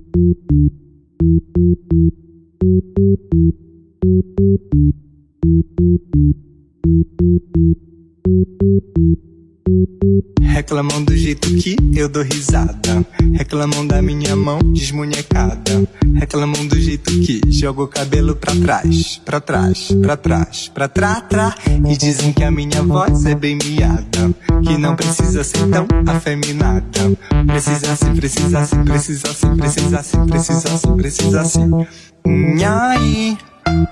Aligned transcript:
Thank 0.00 0.36
you. 3.32 3.67
Reclamam 10.68 11.02
do 11.02 11.16
jeito 11.16 11.48
que 11.54 11.76
eu 11.94 12.10
dou 12.10 12.22
risada. 12.22 13.02
Reclamam 13.32 13.86
da 13.86 14.02
minha 14.02 14.36
mão 14.36 14.58
desmunhecada. 14.58 15.88
Reclamam 16.14 16.66
do 16.66 16.78
jeito 16.78 17.10
que 17.20 17.40
jogo 17.48 17.84
o 17.84 17.88
cabelo 17.88 18.36
pra 18.36 18.54
trás, 18.54 19.18
pra 19.24 19.40
trás, 19.40 19.88
pra 20.02 20.14
trás, 20.14 20.68
pra 20.68 20.86
trás, 20.86 21.24
trás. 21.26 21.54
E 21.88 21.96
dizem 21.96 22.34
que 22.34 22.44
a 22.44 22.50
minha 22.50 22.82
voz 22.82 23.24
é 23.24 23.34
bem 23.34 23.56
miada. 23.64 24.30
Que 24.62 24.76
não 24.76 24.94
precisa 24.94 25.42
ser 25.42 25.66
tão 25.70 25.86
afeminada. 26.06 27.16
Precisa 27.46 27.96
sim, 27.96 28.14
precisa 28.14 28.66
sim, 28.66 28.84
precisa 28.84 29.32
sim, 29.32 29.56
precisa 29.56 30.02
sim, 30.02 30.26
precisa 30.26 30.76
sim, 30.76 30.96
precisa 30.98 31.44
sim. 31.46 31.70
Nhai. 32.26 33.38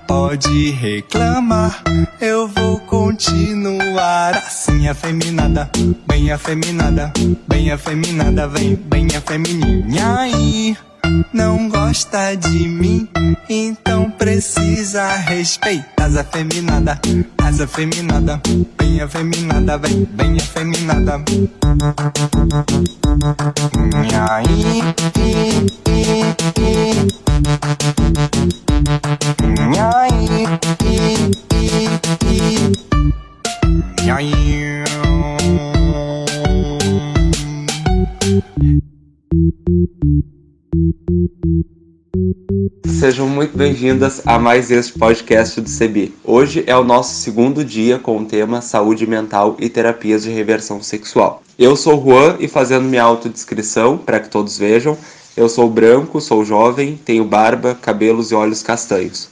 Pode 0.06 0.70
reclamar, 0.70 1.82
eu 2.20 2.48
vou 2.48 2.78
continuar 2.80 4.36
assim 4.36 4.88
afeminada, 4.88 5.70
bem 6.06 6.32
afeminada, 6.32 7.12
bem 7.46 7.70
afeminada, 7.70 8.48
vem 8.48 8.74
bem 8.74 9.08
afemininha 9.16 10.18
aí. 10.20 10.76
Não 11.32 11.68
gosta 11.68 12.34
de 12.34 12.68
mim, 12.68 13.08
então 13.48 13.85
precisa 14.36 15.16
respeitar 15.16 16.04
as 16.04 16.14
afeminada, 16.14 17.00
as 17.42 17.58
afeminada, 17.58 18.38
bem 18.76 19.00
afeminada, 19.00 19.78
vem 19.78 20.04
bem 20.04 20.36
afeminada. 20.36 21.24
Aí, 24.12 24.82
Sejam 42.88 43.28
muito 43.28 43.56
bem-vindas 43.56 44.22
a 44.24 44.38
mais 44.38 44.70
este 44.70 44.98
podcast 44.98 45.60
do 45.60 45.68
CB. 45.68 46.12
Hoje 46.24 46.64
é 46.66 46.76
o 46.76 46.84
nosso 46.84 47.16
segundo 47.16 47.64
dia 47.64 47.98
com 47.98 48.18
o 48.18 48.24
tema 48.24 48.60
Saúde 48.62 49.06
Mental 49.06 49.56
e 49.58 49.68
Terapias 49.68 50.22
de 50.22 50.30
Reversão 50.30 50.82
Sexual. 50.82 51.42
Eu 51.58 51.76
sou 51.76 52.02
Juan 52.02 52.36
e 52.38 52.48
fazendo 52.48 52.84
minha 52.84 53.02
autodescrição 53.02 53.98
para 53.98 54.20
que 54.20 54.30
todos 54.30 54.56
vejam, 54.56 54.96
eu 55.36 55.48
sou 55.48 55.68
branco, 55.68 56.20
sou 56.20 56.44
jovem, 56.44 56.98
tenho 57.04 57.24
barba, 57.24 57.74
cabelos 57.74 58.30
e 58.30 58.34
olhos 58.34 58.62
castanhos. 58.62 59.28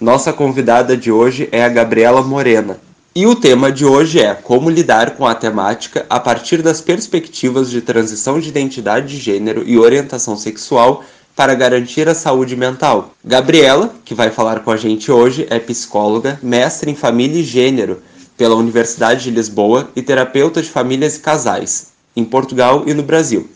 Nossa 0.00 0.32
convidada 0.32 0.96
de 0.96 1.10
hoje 1.10 1.48
é 1.50 1.64
a 1.64 1.68
Gabriela 1.68 2.22
Morena. 2.22 2.78
E 3.14 3.26
o 3.26 3.34
tema 3.34 3.72
de 3.72 3.84
hoje 3.84 4.20
é 4.20 4.32
como 4.32 4.70
lidar 4.70 5.16
com 5.16 5.26
a 5.26 5.34
temática 5.34 6.06
a 6.08 6.20
partir 6.20 6.62
das 6.62 6.80
perspectivas 6.80 7.68
de 7.68 7.80
transição 7.80 8.38
de 8.38 8.48
identidade 8.48 9.08
de 9.08 9.16
gênero 9.16 9.64
e 9.66 9.76
orientação 9.76 10.36
sexual 10.36 11.02
para 11.38 11.54
garantir 11.54 12.08
a 12.08 12.16
saúde 12.16 12.56
mental. 12.56 13.14
Gabriela, 13.24 13.94
que 14.04 14.12
vai 14.12 14.28
falar 14.28 14.58
com 14.64 14.72
a 14.72 14.76
gente 14.76 15.12
hoje, 15.12 15.46
é 15.48 15.60
psicóloga, 15.60 16.36
mestre 16.42 16.90
em 16.90 16.96
família 16.96 17.40
e 17.40 17.44
gênero 17.44 18.02
pela 18.36 18.56
Universidade 18.56 19.22
de 19.22 19.30
Lisboa 19.30 19.88
e 19.94 20.02
terapeuta 20.02 20.60
de 20.60 20.68
famílias 20.68 21.14
e 21.14 21.20
casais, 21.20 21.92
em 22.16 22.24
Portugal 22.24 22.82
e 22.88 22.92
no 22.92 23.04
Brasil. 23.04 23.48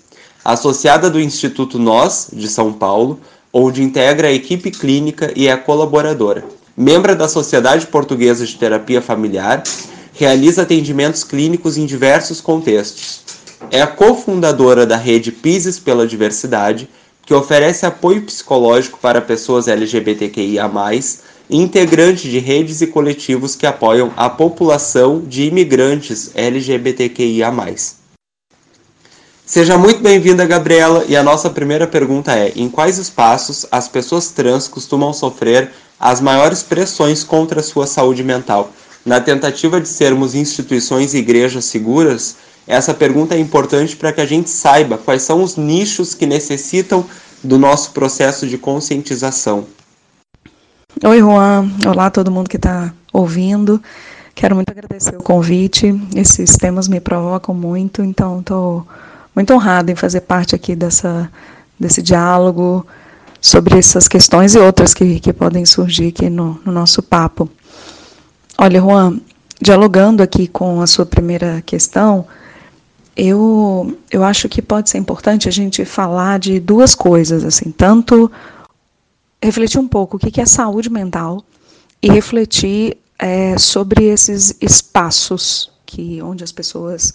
Associada 0.44 1.10
do 1.10 1.20
Instituto 1.20 1.76
Nós, 1.76 2.28
de 2.32 2.46
São 2.46 2.72
Paulo, 2.72 3.18
onde 3.52 3.82
integra 3.82 4.28
a 4.28 4.32
equipe 4.32 4.70
clínica 4.70 5.32
e 5.34 5.48
é 5.48 5.56
colaboradora. 5.56 6.44
Membro 6.76 7.16
da 7.16 7.26
Sociedade 7.26 7.88
Portuguesa 7.88 8.46
de 8.46 8.54
Terapia 8.54 9.02
Familiar, 9.02 9.60
realiza 10.14 10.62
atendimentos 10.62 11.24
clínicos 11.24 11.76
em 11.76 11.84
diversos 11.84 12.40
contextos. 12.40 13.22
É 13.72 13.82
a 13.82 13.88
cofundadora 13.88 14.86
da 14.86 14.96
rede 14.96 15.32
Pises 15.32 15.80
pela 15.80 16.06
Diversidade, 16.06 16.88
que 17.24 17.34
oferece 17.34 17.86
apoio 17.86 18.22
psicológico 18.22 18.98
para 19.00 19.20
pessoas 19.20 19.68
LGBTQIA+, 19.68 20.70
integrante 21.48 22.28
de 22.28 22.38
redes 22.38 22.80
e 22.80 22.86
coletivos 22.86 23.54
que 23.54 23.66
apoiam 23.66 24.12
a 24.16 24.28
população 24.28 25.20
de 25.20 25.44
imigrantes 25.44 26.30
LGBTQIA+. 26.34 27.52
Seja 29.44 29.76
muito 29.76 30.00
bem-vinda, 30.00 30.46
Gabriela, 30.46 31.04
e 31.06 31.14
a 31.14 31.22
nossa 31.22 31.50
primeira 31.50 31.86
pergunta 31.86 32.32
é: 32.32 32.52
em 32.56 32.68
quais 32.68 32.96
espaços 32.96 33.66
as 33.70 33.86
pessoas 33.86 34.30
trans 34.30 34.66
costumam 34.66 35.12
sofrer 35.12 35.70
as 36.00 36.20
maiores 36.20 36.62
pressões 36.62 37.22
contra 37.22 37.60
a 37.60 37.62
sua 37.62 37.86
saúde 37.86 38.24
mental? 38.24 38.72
Na 39.04 39.20
tentativa 39.20 39.80
de 39.80 39.88
sermos 39.88 40.34
instituições 40.34 41.12
e 41.12 41.18
igrejas 41.18 41.64
seguras, 41.64 42.36
essa 42.66 42.94
pergunta 42.94 43.34
é 43.34 43.38
importante 43.38 43.96
para 43.96 44.12
que 44.12 44.20
a 44.20 44.26
gente 44.26 44.48
saiba 44.48 44.98
quais 44.98 45.22
são 45.22 45.42
os 45.42 45.56
nichos 45.56 46.14
que 46.14 46.26
necessitam 46.26 47.04
do 47.42 47.58
nosso 47.58 47.90
processo 47.90 48.46
de 48.46 48.56
conscientização. 48.56 49.66
Oi, 51.04 51.18
Juan. 51.18 51.68
Olá, 51.86 52.10
todo 52.10 52.30
mundo 52.30 52.48
que 52.48 52.56
está 52.56 52.92
ouvindo. 53.12 53.82
Quero 54.34 54.54
muito 54.54 54.70
agradecer 54.70 55.16
o 55.16 55.22
convite. 55.22 55.92
Esses 56.14 56.56
temas 56.56 56.86
me 56.86 57.00
provocam 57.00 57.54
muito, 57.54 58.02
então 58.02 58.40
estou. 58.40 58.86
Muito 59.34 59.54
honrada 59.54 59.90
em 59.90 59.94
fazer 59.94 60.20
parte 60.20 60.54
aqui 60.54 60.76
dessa, 60.76 61.30
desse 61.80 62.02
diálogo 62.02 62.86
sobre 63.40 63.78
essas 63.78 64.06
questões 64.06 64.54
e 64.54 64.58
outras 64.58 64.92
que, 64.92 65.18
que 65.20 65.32
podem 65.32 65.64
surgir 65.64 66.08
aqui 66.08 66.28
no, 66.28 66.60
no 66.64 66.70
nosso 66.70 67.02
papo. 67.02 67.48
Olha, 68.58 68.78
Juan, 68.78 69.18
dialogando 69.58 70.22
aqui 70.22 70.46
com 70.46 70.82
a 70.82 70.86
sua 70.86 71.06
primeira 71.06 71.62
questão, 71.64 72.26
eu, 73.16 73.98
eu 74.10 74.24
acho 74.24 74.48
que 74.48 74.62
pode 74.62 74.88
ser 74.90 74.98
importante 74.98 75.48
a 75.48 75.52
gente 75.52 75.84
falar 75.84 76.38
de 76.38 76.58
duas 76.58 76.94
coisas, 76.94 77.44
assim, 77.44 77.70
tanto 77.70 78.30
refletir 79.42 79.78
um 79.78 79.88
pouco 79.88 80.16
o 80.16 80.20
que 80.20 80.40
é 80.40 80.46
saúde 80.46 80.88
mental 80.90 81.44
e 82.00 82.10
refletir 82.10 82.96
é, 83.18 83.58
sobre 83.58 84.04
esses 84.04 84.56
espaços 84.60 85.70
que 85.84 86.22
onde 86.22 86.42
as 86.42 86.52
pessoas 86.52 87.12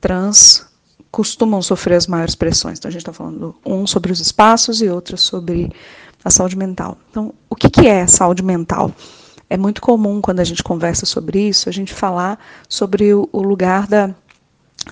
trans 0.00 0.66
costumam 1.10 1.62
sofrer 1.62 1.96
as 1.96 2.06
maiores 2.06 2.34
pressões. 2.34 2.78
Então, 2.78 2.88
a 2.88 2.92
gente 2.92 3.02
está 3.02 3.12
falando 3.12 3.54
um 3.64 3.86
sobre 3.86 4.12
os 4.12 4.20
espaços 4.20 4.80
e 4.80 4.88
outro 4.88 5.16
sobre 5.16 5.70
a 6.24 6.30
saúde 6.30 6.56
mental. 6.56 6.98
Então, 7.10 7.34
o 7.48 7.56
que, 7.56 7.68
que 7.68 7.86
é 7.86 8.06
saúde 8.06 8.42
mental? 8.42 8.92
É 9.48 9.56
muito 9.56 9.80
comum, 9.80 10.20
quando 10.20 10.40
a 10.40 10.44
gente 10.44 10.62
conversa 10.62 11.04
sobre 11.06 11.48
isso, 11.48 11.68
a 11.68 11.72
gente 11.72 11.92
falar 11.92 12.38
sobre 12.68 13.12
o, 13.12 13.28
o 13.32 13.42
lugar 13.42 13.86
da, 13.86 14.14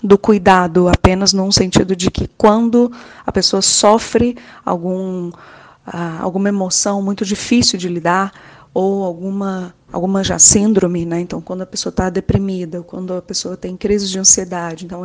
do 0.03 0.19
cuidado, 0.19 0.89
apenas 0.89 1.33
num 1.33 1.51
sentido 1.51 1.97
de 1.97 2.11
que 2.11 2.29
quando 2.29 2.93
a 3.27 3.33
pessoa 3.33 3.63
sofre 3.63 4.37
algum, 4.65 5.29
uh, 5.29 6.21
alguma 6.21 6.49
emoção 6.49 7.03
muito 7.03 7.25
difícil 7.25 7.79
de 7.79 7.89
lidar, 7.89 8.33
ou 8.73 9.03
alguma, 9.03 9.75
alguma 9.93 10.23
já 10.23 10.39
síndrome, 10.39 11.05
né? 11.05 11.21
Então, 11.21 11.41
quando 11.41 11.63
a 11.63 11.67
pessoa 11.67 11.91
está 11.91 12.11
deprimida, 12.11 12.83
quando 12.83 13.15
a 13.15 13.23
pessoa 13.23 13.57
tem 13.57 13.77
crise 13.77 14.09
de 14.09 14.19
ansiedade, 14.19 14.85
então 14.85 15.05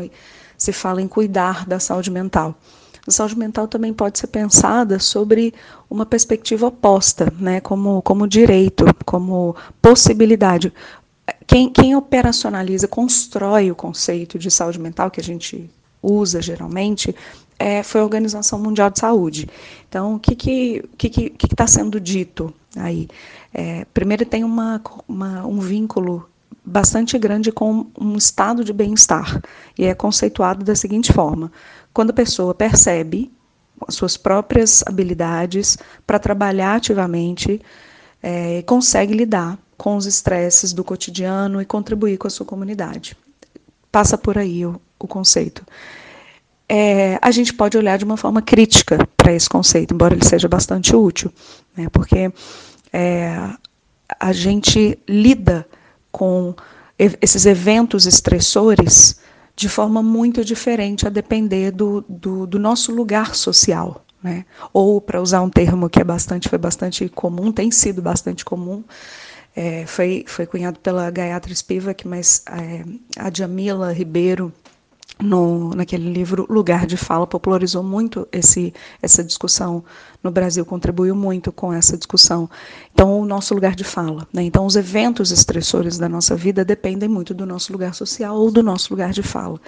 se 0.58 0.72
fala 0.72 1.02
em 1.02 1.08
cuidar 1.08 1.66
da 1.66 1.80
saúde 1.80 2.12
mental. 2.12 2.56
A 3.06 3.12
saúde 3.12 3.38
mental 3.38 3.68
também 3.68 3.92
pode 3.92 4.18
ser 4.18 4.28
pensada 4.28 4.98
sobre 4.98 5.54
uma 5.90 6.06
perspectiva 6.06 6.68
oposta, 6.68 7.34
né, 7.38 7.60
como, 7.60 8.02
como 8.02 8.28
direito, 8.28 8.86
como 9.06 9.56
possibilidade. 9.82 10.72
Quem, 11.46 11.70
quem 11.70 11.96
operacionaliza, 11.96 12.88
constrói 12.88 13.72
o 13.72 13.76
conceito 13.76 14.40
de 14.40 14.50
saúde 14.50 14.80
mental, 14.80 15.12
que 15.12 15.20
a 15.20 15.24
gente 15.24 15.70
usa 16.02 16.42
geralmente, 16.42 17.16
é, 17.58 17.82
foi 17.84 18.02
a 18.02 18.04
Organização 18.04 18.60
Mundial 18.60 18.90
de 18.90 19.00
Saúde. 19.00 19.48
Então, 19.88 20.16
o 20.16 20.20
que 20.20 20.34
está 20.34 20.88
que, 20.98 21.10
que, 21.10 21.10
que, 21.10 21.30
que 21.30 21.56
tá 21.56 21.68
sendo 21.68 22.00
dito 22.00 22.54
aí? 22.76 23.08
É, 23.54 23.86
primeiro, 23.94 24.26
tem 24.26 24.44
uma, 24.44 24.82
uma, 25.08 25.46
um 25.46 25.60
vínculo 25.60 26.28
bastante 26.66 27.18
grande 27.18 27.52
com 27.52 27.88
um 28.00 28.16
estado 28.18 28.64
de 28.64 28.74
bem-estar. 28.74 29.42
E 29.78 29.86
é 29.86 29.94
conceituado 29.94 30.64
da 30.64 30.76
seguinte 30.76 31.14
forma: 31.14 31.52
quando 31.94 32.10
a 32.10 32.14
pessoa 32.14 32.54
percebe 32.54 33.32
as 33.88 33.96
suas 33.96 34.18
próprias 34.18 34.84
habilidades 34.86 35.78
para 36.06 36.20
trabalhar 36.20 36.76
ativamente, 36.76 37.62
é, 38.22 38.62
consegue 38.64 39.14
lidar 39.14 39.58
com 39.84 39.98
os 39.98 40.06
estresses 40.06 40.72
do 40.72 40.82
cotidiano 40.82 41.62
e 41.62 41.66
contribuir 41.66 42.18
com 42.18 42.26
a 42.26 42.30
sua 42.30 42.46
comunidade. 42.46 43.18
Passa 43.92 44.18
por 44.18 44.38
aí 44.38 44.66
o, 44.66 44.80
o 44.98 45.06
conceito. 45.06 45.62
É, 46.70 47.20
a 47.22 47.30
gente 47.32 47.54
pode 47.54 47.78
olhar 47.78 47.98
de 47.98 48.06
uma 48.06 48.16
forma 48.16 48.42
crítica 48.42 49.06
para 49.18 49.34
esse 49.34 49.50
conceito, 49.50 49.94
embora 49.94 50.14
ele 50.14 50.24
seja 50.24 50.48
bastante 50.48 50.96
útil, 50.96 51.34
né, 51.76 51.90
porque 51.92 52.32
é, 52.94 53.38
a 54.18 54.32
gente 54.32 54.98
lida 55.06 55.68
com 56.10 56.56
esses 56.98 57.46
eventos 57.46 58.06
estressores 58.06 59.20
de 59.54 59.68
forma 59.68 60.02
muito 60.02 60.46
diferente 60.46 61.06
a 61.06 61.10
depender 61.10 61.72
do, 61.72 62.06
do, 62.08 62.48
do 62.48 62.58
nosso 62.58 62.90
lugar 62.96 63.36
social. 63.36 64.02
né? 64.24 64.46
Ou 64.72 65.02
para 65.02 65.22
usar 65.22 65.42
um 65.42 65.50
termo 65.50 65.90
que 65.90 66.00
é 66.00 66.06
bastante 66.06 66.48
foi 66.48 66.58
bastante 66.58 67.10
comum, 67.10 67.52
tem 67.52 67.70
sido 67.70 68.02
bastante 68.02 68.46
comum, 68.46 68.82
é, 69.56 69.86
foi 69.86 70.26
foi 70.28 70.46
cunhado 70.46 70.80
pela 70.80 71.10
Gayatri 71.10 71.56
Spivak, 71.56 72.08
mas 72.08 72.44
é, 72.48 72.84
a 73.18 73.32
Jamila 73.34 73.92
Ribeiro 73.92 74.52
no, 75.22 75.70
naquele 75.72 76.12
livro 76.12 76.46
Lugar 76.50 76.86
de 76.86 76.98
Fala 76.98 77.28
popularizou 77.28 77.84
muito 77.84 78.28
esse, 78.32 78.74
essa 79.02 79.24
discussão 79.24 79.84
no 80.24 80.32
Brasil, 80.32 80.66
contribuiu 80.66 81.16
muito 81.16 81.52
com 81.52 81.72
essa 81.72 81.98
discussão. 81.98 82.50
Então, 82.94 83.20
o 83.20 83.26
nosso 83.26 83.54
lugar 83.54 83.76
de 83.76 83.84
fala. 83.84 84.28
Né? 84.34 84.44
Então, 84.44 84.66
os 84.66 84.76
eventos 84.76 85.32
estressores 85.32 85.98
da 85.98 86.10
nossa 86.10 86.36
vida 86.36 86.66
dependem 86.66 87.08
muito 87.08 87.34
do 87.34 87.46
nosso 87.46 87.72
lugar 87.72 87.94
social 87.94 88.36
ou 88.36 88.52
do 88.52 88.64
nosso 88.64 88.92
lugar 88.92 89.12
de 89.12 89.22
fala. 89.22 89.60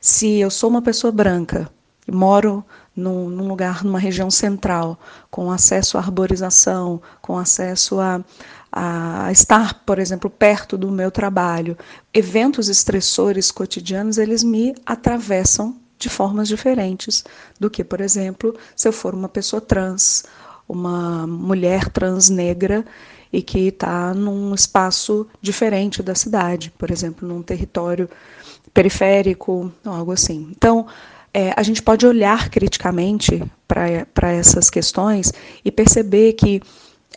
Se 0.00 0.38
eu 0.38 0.50
sou 0.50 0.70
uma 0.70 0.82
pessoa 0.82 1.12
branca, 1.12 1.70
moro 2.10 2.64
num, 2.96 3.28
num 3.28 3.48
lugar, 3.48 3.84
numa 3.84 3.98
região 3.98 4.30
central, 4.30 4.98
com 5.30 5.50
acesso 5.50 5.96
à 5.96 6.00
arborização, 6.00 7.00
com 7.20 7.38
acesso 7.38 8.00
a, 8.00 8.22
a 8.72 9.30
estar, 9.32 9.82
por 9.84 9.98
exemplo, 9.98 10.30
perto 10.30 10.78
do 10.78 10.90
meu 10.90 11.10
trabalho. 11.10 11.76
Eventos 12.14 12.68
estressores 12.68 13.50
cotidianos, 13.50 14.18
eles 14.18 14.44
me 14.44 14.74
atravessam 14.86 15.76
de 15.98 16.08
formas 16.08 16.48
diferentes 16.48 17.24
do 17.58 17.68
que, 17.68 17.84
por 17.84 18.00
exemplo, 18.00 18.56
se 18.74 18.88
eu 18.88 18.92
for 18.92 19.14
uma 19.14 19.28
pessoa 19.28 19.60
trans, 19.60 20.24
uma 20.68 21.26
mulher 21.26 21.88
trans 21.90 22.30
negra 22.30 22.84
e 23.32 23.42
que 23.42 23.68
está 23.68 24.14
num 24.14 24.54
espaço 24.54 25.26
diferente 25.40 26.02
da 26.02 26.14
cidade, 26.14 26.72
por 26.78 26.90
exemplo, 26.90 27.28
num 27.28 27.42
território 27.42 28.08
periférico, 28.72 29.70
algo 29.84 30.12
assim. 30.12 30.48
Então, 30.50 30.86
é, 31.32 31.52
a 31.56 31.62
gente 31.62 31.82
pode 31.82 32.06
olhar 32.06 32.50
criticamente 32.50 33.42
para 33.68 34.32
essas 34.32 34.68
questões 34.70 35.32
e 35.64 35.70
perceber 35.70 36.32
que 36.32 36.60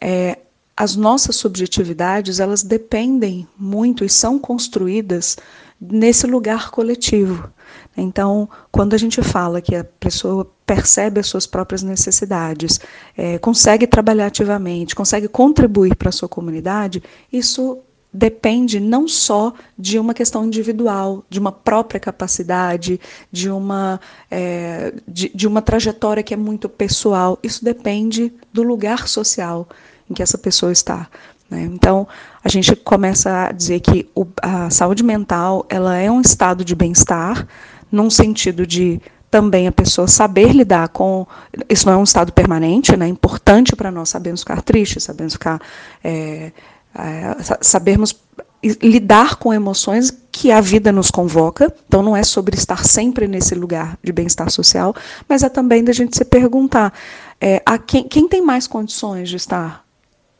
é, 0.01 0.37
as 0.75 0.95
nossas 0.95 1.35
subjetividades 1.35 2.39
elas 2.39 2.63
dependem 2.63 3.47
muito 3.57 4.03
e 4.03 4.09
são 4.09 4.39
construídas 4.39 5.37
nesse 5.79 6.25
lugar 6.25 6.71
coletivo. 6.71 7.51
Então, 7.95 8.49
quando 8.71 8.93
a 8.93 8.97
gente 8.97 9.21
fala 9.21 9.61
que 9.61 9.75
a 9.75 9.83
pessoa 9.83 10.49
percebe 10.65 11.19
as 11.19 11.27
suas 11.27 11.45
próprias 11.45 11.83
necessidades, 11.83 12.79
é, 13.15 13.37
consegue 13.37 13.85
trabalhar 13.85 14.27
ativamente, 14.27 14.95
consegue 14.95 15.27
contribuir 15.27 15.95
para 15.95 16.09
a 16.09 16.11
sua 16.11 16.27
comunidade, 16.27 17.03
isso 17.31 17.77
depende 18.11 18.79
não 18.79 19.07
só 19.07 19.53
de 19.77 19.97
uma 19.97 20.13
questão 20.13 20.45
individual, 20.45 21.23
de 21.29 21.39
uma 21.39 21.51
própria 21.51 21.99
capacidade, 21.99 22.99
de 23.31 23.49
uma, 23.49 23.99
é, 24.29 24.93
de, 25.07 25.31
de 25.33 25.47
uma 25.47 25.61
trajetória 25.61 26.21
que 26.21 26.33
é 26.33 26.37
muito 26.37 26.69
pessoal. 26.69 27.39
Isso 27.41 27.65
depende 27.65 28.31
do 28.51 28.61
lugar 28.61 29.07
social 29.07 29.67
em 30.09 30.13
que 30.13 30.23
essa 30.23 30.37
pessoa 30.37 30.71
está. 30.71 31.07
Né? 31.49 31.63
Então, 31.63 32.07
a 32.43 32.49
gente 32.49 32.75
começa 32.75 33.47
a 33.47 33.51
dizer 33.51 33.79
que 33.79 34.09
o, 34.15 34.25
a 34.41 34.69
saúde 34.69 35.03
mental 35.03 35.65
ela 35.69 35.97
é 35.97 36.09
um 36.09 36.21
estado 36.21 36.65
de 36.65 36.75
bem-estar, 36.75 37.47
num 37.91 38.09
sentido 38.09 38.65
de 38.65 38.99
também 39.29 39.67
a 39.67 39.71
pessoa 39.71 40.07
saber 40.07 40.51
lidar 40.51 40.89
com. 40.89 41.25
Isso 41.67 41.87
não 41.87 41.93
é 41.93 41.97
um 41.97 42.03
estado 42.03 42.31
permanente, 42.31 42.95
né? 42.95 43.05
é 43.05 43.09
importante 43.09 43.75
para 43.75 43.89
nós 43.89 44.09
sabermos 44.09 44.41
ficar 44.41 44.61
tristes, 44.61 45.03
sabermos 45.03 45.33
ficar. 45.33 45.59
É, 46.03 46.51
é, 46.95 47.35
sabermos 47.59 48.15
lidar 48.63 49.37
com 49.37 49.51
emoções 49.51 50.15
que 50.31 50.51
a 50.51 50.61
vida 50.61 50.91
nos 50.91 51.09
convoca. 51.09 51.73
Então, 51.87 52.03
não 52.03 52.15
é 52.15 52.23
sobre 52.23 52.55
estar 52.55 52.85
sempre 52.85 53.27
nesse 53.27 53.55
lugar 53.55 53.97
de 54.03 54.11
bem-estar 54.11 54.49
social, 54.51 54.95
mas 55.27 55.43
é 55.43 55.49
também 55.49 55.83
da 55.83 55.91
gente 55.91 56.15
se 56.15 56.23
perguntar: 56.23 56.93
é, 57.41 57.61
a 57.65 57.77
quem, 57.77 58.03
quem 58.07 58.27
tem 58.27 58.41
mais 58.41 58.67
condições 58.67 59.29
de 59.29 59.35
estar 59.35 59.83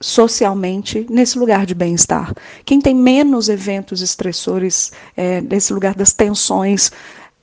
socialmente 0.04 1.08
nesse 1.10 1.40
lugar 1.40 1.66
de 1.66 1.74
bem-estar. 1.74 2.36
Quem 2.66 2.82
tem 2.82 2.94
menos 2.94 3.48
eventos 3.48 4.02
estressores, 4.02 4.92
é, 5.16 5.40
nesse 5.40 5.72
lugar 5.72 5.96
das 5.96 6.12
tensões 6.12 6.92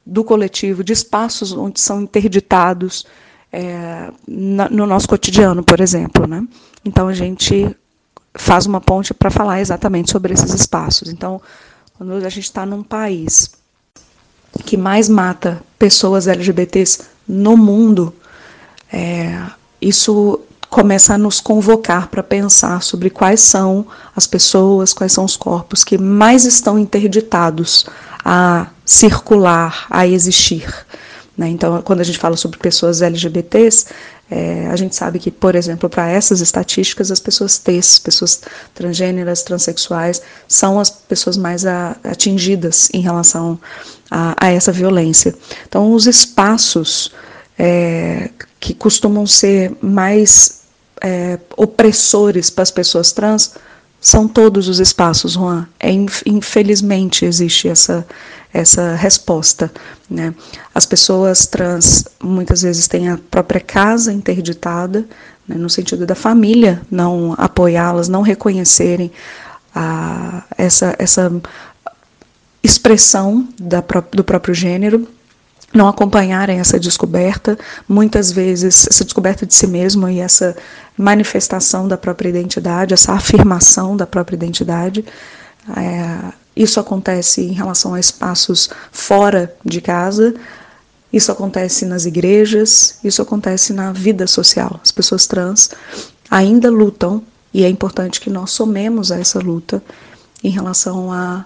do 0.05 0.23
coletivo, 0.23 0.85
de 0.85 0.93
espaços 0.93 1.53
onde 1.53 1.81
são 1.81 2.03
interditados 2.03 3.07
é, 3.51 4.11
na, 4.29 4.69
no 4.69 4.85
nosso 4.85 5.09
cotidiano, 5.09 5.65
por 5.65 5.81
exemplo. 5.81 6.27
Né? 6.27 6.47
Então 6.85 7.09
a 7.09 7.15
gente 7.15 7.75
faz 8.35 8.67
uma 8.67 8.81
ponte 8.81 9.15
para 9.15 9.31
falar 9.31 9.63
exatamente 9.63 10.11
sobre 10.11 10.35
esses 10.35 10.53
espaços. 10.53 11.09
Então, 11.09 11.41
quando 11.97 12.13
a 12.13 12.29
gente 12.29 12.45
está 12.45 12.67
num 12.67 12.83
país 12.83 13.53
que 14.67 14.77
mais 14.77 15.09
mata 15.09 15.63
pessoas 15.79 16.29
LGBTs 16.29 17.05
no 17.27 17.57
mundo, 17.57 18.15
é, 18.93 19.47
isso 19.81 20.41
começa 20.71 21.15
a 21.15 21.19
nos 21.19 21.41
convocar 21.41 22.09
para 22.09 22.23
pensar 22.23 22.81
sobre 22.83 23.11
quais 23.11 23.41
são 23.41 23.85
as 24.15 24.27
pessoas, 24.27 24.93
quais 24.93 25.13
são 25.13 25.25
os 25.25 25.37
corpos 25.37 25.83
que 25.83 25.99
mais 25.99 26.45
estão 26.45 26.79
interditados 26.79 27.87
a 28.25 28.69
circular, 28.85 29.87
a 29.91 30.07
existir. 30.07 30.73
Né? 31.37 31.49
Então, 31.49 31.83
quando 31.83 32.01
a 32.01 32.05
gente 32.05 32.19
fala 32.19 32.37
sobre 32.37 32.59
pessoas 32.59 33.03
LGBTs, 33.03 33.87
é, 34.31 34.69
a 34.69 34.77
gente 34.77 34.95
sabe 34.95 35.19
que, 35.19 35.31
por 35.31 35.57
exemplo, 35.57 35.89
para 35.89 36.09
essas 36.09 36.41
estatísticas, 36.41 37.11
as 37.11 37.19
pessoas 37.19 37.59
T's, 37.59 37.99
pessoas 37.99 38.41
transgêneras, 38.73 39.43
transexuais, 39.43 40.23
são 40.47 40.79
as 40.79 40.89
pessoas 40.89 41.37
mais 41.37 41.67
a, 41.67 41.97
atingidas 42.05 42.89
em 42.95 43.01
relação 43.01 43.59
a, 44.09 44.37
a, 44.39 44.51
essa 44.51 44.71
violência. 44.71 45.35
Então, 45.67 45.93
os 45.93 46.07
espaços 46.07 47.11
é, 47.59 48.31
que 48.61 48.73
costumam 48.73 49.27
ser 49.27 49.77
mais 49.83 50.60
é, 51.01 51.39
opressores 51.57 52.51
para 52.51 52.63
as 52.63 52.71
pessoas 52.71 53.13
trans 53.13 53.55
são 54.01 54.27
todos 54.27 54.69
os 54.69 54.81
espaços, 54.81 55.33
Juan. 55.33 55.67
É, 55.79 55.91
infelizmente 56.25 57.25
existe 57.25 57.69
essa, 57.69 58.07
essa 58.53 58.95
resposta. 58.95 59.71
Né? 60.09 60.35
As 60.75 60.87
pessoas 60.87 61.47
trans 61.47 62.07
muitas 62.23 62.63
vezes 62.63 62.89
têm 62.89 63.09
a 63.11 63.19
própria 63.31 63.61
casa 63.61 64.13
interditada, 64.13 65.05
né, 65.47 65.57
no 65.57 65.69
sentido 65.69 66.07
da 66.07 66.15
família 66.15 66.81
não 66.91 67.35
apoiá-las, 67.37 68.09
não 68.09 68.23
reconhecerem 68.23 69.11
a, 69.75 70.45
essa, 70.57 70.95
essa 70.99 71.31
expressão 72.63 73.49
da, 73.59 73.83
do 74.13 74.25
próprio 74.25 74.55
gênero 74.55 75.07
não 75.73 75.89
acompanharem 75.89 76.59
essa 76.59 76.79
descoberta, 76.81 77.59
muitas 77.89 78.33
vezes 78.33 78.87
essa 78.89 79.05
descoberta 79.05 79.47
de 79.47 79.55
si 79.55 79.67
mesmo 79.67 80.09
e 80.09 80.19
essa 80.19 80.57
manifestação 80.97 81.87
da 81.87 81.97
própria 81.97 82.29
identidade, 82.29 82.93
essa 82.93 83.13
afirmação 83.13 83.97
da 83.97 84.07
própria 84.07 84.37
identidade. 84.37 85.05
É, 85.77 86.33
isso 86.57 86.81
acontece 86.81 87.43
em 87.43 87.53
relação 87.53 87.95
a 87.95 88.01
espaços 88.01 88.69
fora 88.91 89.55
de 89.65 89.81
casa, 89.81 90.35
isso 91.13 91.31
acontece 91.31 91.85
nas 91.85 92.05
igrejas, 92.05 92.99
isso 93.03 93.23
acontece 93.23 93.73
na 93.73 93.93
vida 93.93 94.27
social. 94.27 94.81
As 94.83 94.91
pessoas 94.91 95.27
trans 95.27 95.71
ainda 96.31 96.71
lutam 96.71 97.23
e 97.53 97.65
é 97.65 97.69
importante 97.69 98.21
que 98.21 98.31
nós 98.31 98.51
somemos 98.51 99.11
a 99.11 99.19
essa 99.19 99.39
luta 99.39 99.83
em 100.43 100.51
relação 100.51 101.13
a 101.13 101.45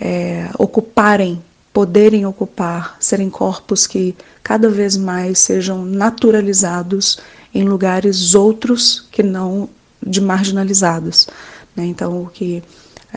é, 0.00 0.48
ocuparem 0.58 1.42
poderem 1.78 2.26
ocupar, 2.26 2.96
serem 2.98 3.30
corpos 3.30 3.86
que 3.86 4.12
cada 4.42 4.68
vez 4.68 4.96
mais 4.96 5.38
sejam 5.38 5.84
naturalizados 5.84 7.20
em 7.54 7.62
lugares 7.62 8.34
outros 8.34 9.06
que 9.12 9.22
não 9.22 9.68
de 10.04 10.20
marginalizados. 10.20 11.28
Né? 11.76 11.86
Então, 11.86 12.24
o 12.24 12.26
que 12.26 12.64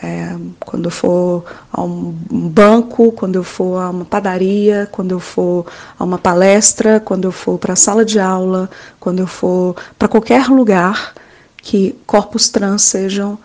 é, 0.00 0.36
quando 0.60 0.84
eu 0.84 0.90
for 0.92 1.44
a 1.72 1.82
um 1.82 2.16
banco, 2.30 3.10
quando 3.10 3.34
eu 3.34 3.42
for 3.42 3.82
a 3.82 3.90
uma 3.90 4.04
padaria, 4.04 4.88
quando 4.92 5.10
eu 5.10 5.18
for 5.18 5.66
a 5.98 6.04
uma 6.04 6.16
palestra, 6.16 7.00
quando 7.00 7.24
eu 7.24 7.32
for 7.32 7.58
para 7.58 7.72
a 7.72 7.76
sala 7.76 8.04
de 8.04 8.20
aula, 8.20 8.70
quando 9.00 9.18
eu 9.18 9.26
for 9.26 9.74
para 9.98 10.06
qualquer 10.06 10.46
lugar 10.46 11.14
que 11.56 11.96
corpos 12.06 12.48
trans 12.48 12.82
sejam 12.82 13.36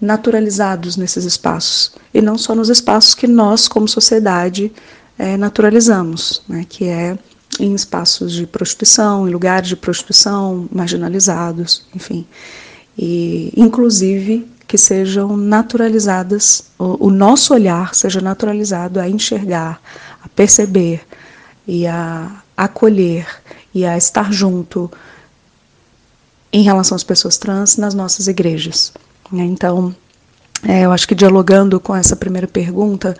naturalizados 0.00 0.96
nesses 0.96 1.24
espaços 1.24 1.92
e 2.12 2.20
não 2.20 2.36
só 2.36 2.54
nos 2.54 2.68
espaços 2.68 3.14
que 3.14 3.26
nós, 3.26 3.66
como 3.68 3.88
sociedade, 3.88 4.72
é, 5.18 5.36
naturalizamos, 5.36 6.42
né, 6.48 6.66
que 6.68 6.84
é 6.84 7.18
em 7.58 7.74
espaços 7.74 8.32
de 8.32 8.46
prostituição, 8.46 9.28
em 9.28 9.32
lugares 9.32 9.68
de 9.68 9.76
prostituição, 9.76 10.68
marginalizados, 10.70 11.86
enfim, 11.94 12.26
e 12.98 13.52
inclusive 13.56 14.46
que 14.66 14.76
sejam 14.76 15.36
naturalizadas, 15.36 16.64
o, 16.78 17.06
o 17.06 17.10
nosso 17.10 17.54
olhar 17.54 17.94
seja 17.94 18.20
naturalizado 18.20 19.00
a 19.00 19.08
enxergar, 19.08 19.80
a 20.22 20.28
perceber 20.28 21.06
e 21.66 21.86
a 21.86 22.42
acolher 22.56 23.26
e 23.74 23.84
a 23.84 23.96
estar 23.96 24.32
junto 24.32 24.90
em 26.52 26.62
relação 26.62 26.96
às 26.96 27.04
pessoas 27.04 27.36
trans 27.38 27.76
nas 27.76 27.94
nossas 27.94 28.28
igrejas. 28.28 28.92
Né? 29.30 29.44
Então, 29.44 29.94
é, 30.66 30.84
eu 30.84 30.92
acho 30.92 31.06
que 31.06 31.14
dialogando 31.14 31.78
com 31.78 31.94
essa 31.94 32.16
primeira 32.16 32.46
pergunta, 32.46 33.16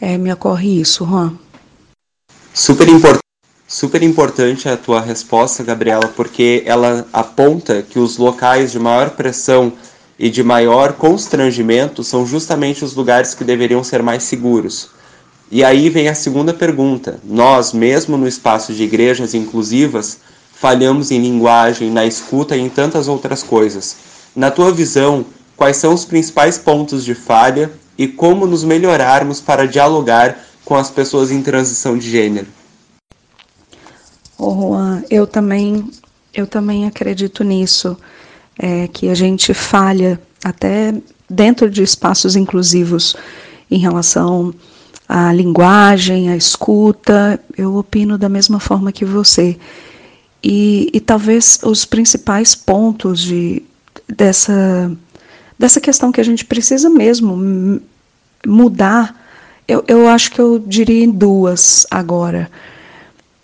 é, 0.00 0.16
me 0.18 0.32
ocorre 0.32 0.80
isso, 0.80 1.04
Juan. 1.04 1.38
Super, 2.52 2.88
import 2.88 3.22
Super 3.66 4.02
importante 4.02 4.68
a 4.68 4.76
tua 4.76 5.00
resposta, 5.00 5.64
Gabriela, 5.64 6.06
porque 6.08 6.62
ela 6.66 7.06
aponta 7.10 7.82
que 7.82 7.98
os 7.98 8.18
locais 8.18 8.70
de 8.70 8.78
maior 8.78 9.10
pressão 9.10 9.72
e 10.18 10.28
de 10.28 10.42
maior 10.42 10.92
constrangimento 10.92 12.04
são 12.04 12.26
justamente 12.26 12.84
os 12.84 12.94
lugares 12.94 13.34
que 13.34 13.44
deveriam 13.44 13.82
ser 13.82 14.02
mais 14.02 14.24
seguros. 14.24 14.90
E 15.50 15.64
aí 15.64 15.88
vem 15.88 16.08
a 16.08 16.14
segunda 16.14 16.52
pergunta. 16.52 17.18
Nós, 17.24 17.72
mesmo 17.72 18.18
no 18.18 18.28
espaço 18.28 18.74
de 18.74 18.82
igrejas 18.82 19.32
inclusivas, 19.32 20.18
falhamos 20.54 21.10
em 21.10 21.20
linguagem, 21.20 21.90
na 21.90 22.04
escuta 22.04 22.54
e 22.54 22.60
em 22.60 22.68
tantas 22.68 23.08
outras 23.08 23.42
coisas. 23.42 23.96
Na 24.34 24.50
tua 24.50 24.72
visão, 24.72 25.26
quais 25.56 25.76
são 25.76 25.92
os 25.92 26.04
principais 26.04 26.56
pontos 26.56 27.04
de 27.04 27.14
falha 27.14 27.70
e 27.98 28.08
como 28.08 28.46
nos 28.46 28.64
melhorarmos 28.64 29.40
para 29.40 29.66
dialogar 29.66 30.38
com 30.64 30.74
as 30.74 30.90
pessoas 30.90 31.30
em 31.30 31.42
transição 31.42 31.98
de 31.98 32.10
gênero? 32.10 32.46
Oh, 34.38 34.54
Juan, 34.54 35.02
eu 35.10 35.26
também, 35.26 35.90
eu 36.34 36.46
também 36.46 36.86
acredito 36.86 37.44
nisso, 37.44 37.96
é, 38.58 38.88
que 38.88 39.08
a 39.08 39.14
gente 39.14 39.52
falha 39.52 40.20
até 40.42 40.94
dentro 41.28 41.70
de 41.70 41.82
espaços 41.82 42.34
inclusivos 42.34 43.14
em 43.70 43.78
relação 43.78 44.52
à 45.08 45.32
linguagem, 45.32 46.30
à 46.30 46.36
escuta. 46.36 47.38
Eu 47.56 47.76
opino 47.76 48.18
da 48.18 48.28
mesma 48.28 48.58
forma 48.58 48.92
que 48.92 49.04
você. 49.04 49.56
E, 50.42 50.90
e 50.92 51.00
talvez 51.00 51.60
os 51.62 51.84
principais 51.84 52.54
pontos 52.54 53.20
de, 53.20 53.62
dessa, 54.16 54.90
dessa 55.58 55.80
questão 55.80 56.12
que 56.12 56.20
a 56.20 56.24
gente 56.24 56.44
precisa 56.44 56.88
mesmo 56.90 57.80
mudar, 58.46 59.20
eu, 59.66 59.84
eu 59.86 60.08
acho 60.08 60.30
que 60.30 60.40
eu 60.40 60.58
diria 60.58 61.04
em 61.04 61.10
duas 61.10 61.86
agora 61.90 62.50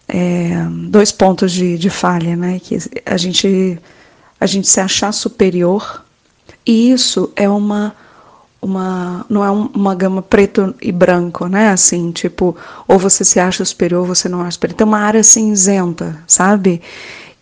é, 0.08 0.66
dois 0.88 1.12
pontos 1.12 1.52
de, 1.52 1.76
de 1.76 1.90
falha, 1.90 2.34
né? 2.34 2.58
Que 2.58 2.78
a 3.04 3.16
gente, 3.16 3.78
a 4.40 4.46
gente 4.46 4.66
se 4.66 4.80
achar 4.80 5.12
superior, 5.12 6.04
e 6.66 6.90
isso 6.90 7.30
é 7.36 7.48
uma 7.48 7.94
uma 8.60 9.24
não 9.28 9.44
é 9.44 9.50
uma 9.50 9.94
gama 9.94 10.20
preto 10.20 10.74
e 10.82 10.90
branco, 10.90 11.46
né? 11.46 11.70
Assim, 11.70 12.10
tipo, 12.10 12.56
ou 12.88 12.98
você 12.98 13.24
se 13.24 13.38
acha 13.38 13.64
superior, 13.64 14.00
ou 14.00 14.06
você 14.06 14.28
não 14.28 14.40
acha 14.40 14.52
superior. 14.52 14.76
Tem 14.76 14.86
uma 14.86 14.98
área 14.98 15.22
cinzenta, 15.22 16.18
sabe? 16.26 16.80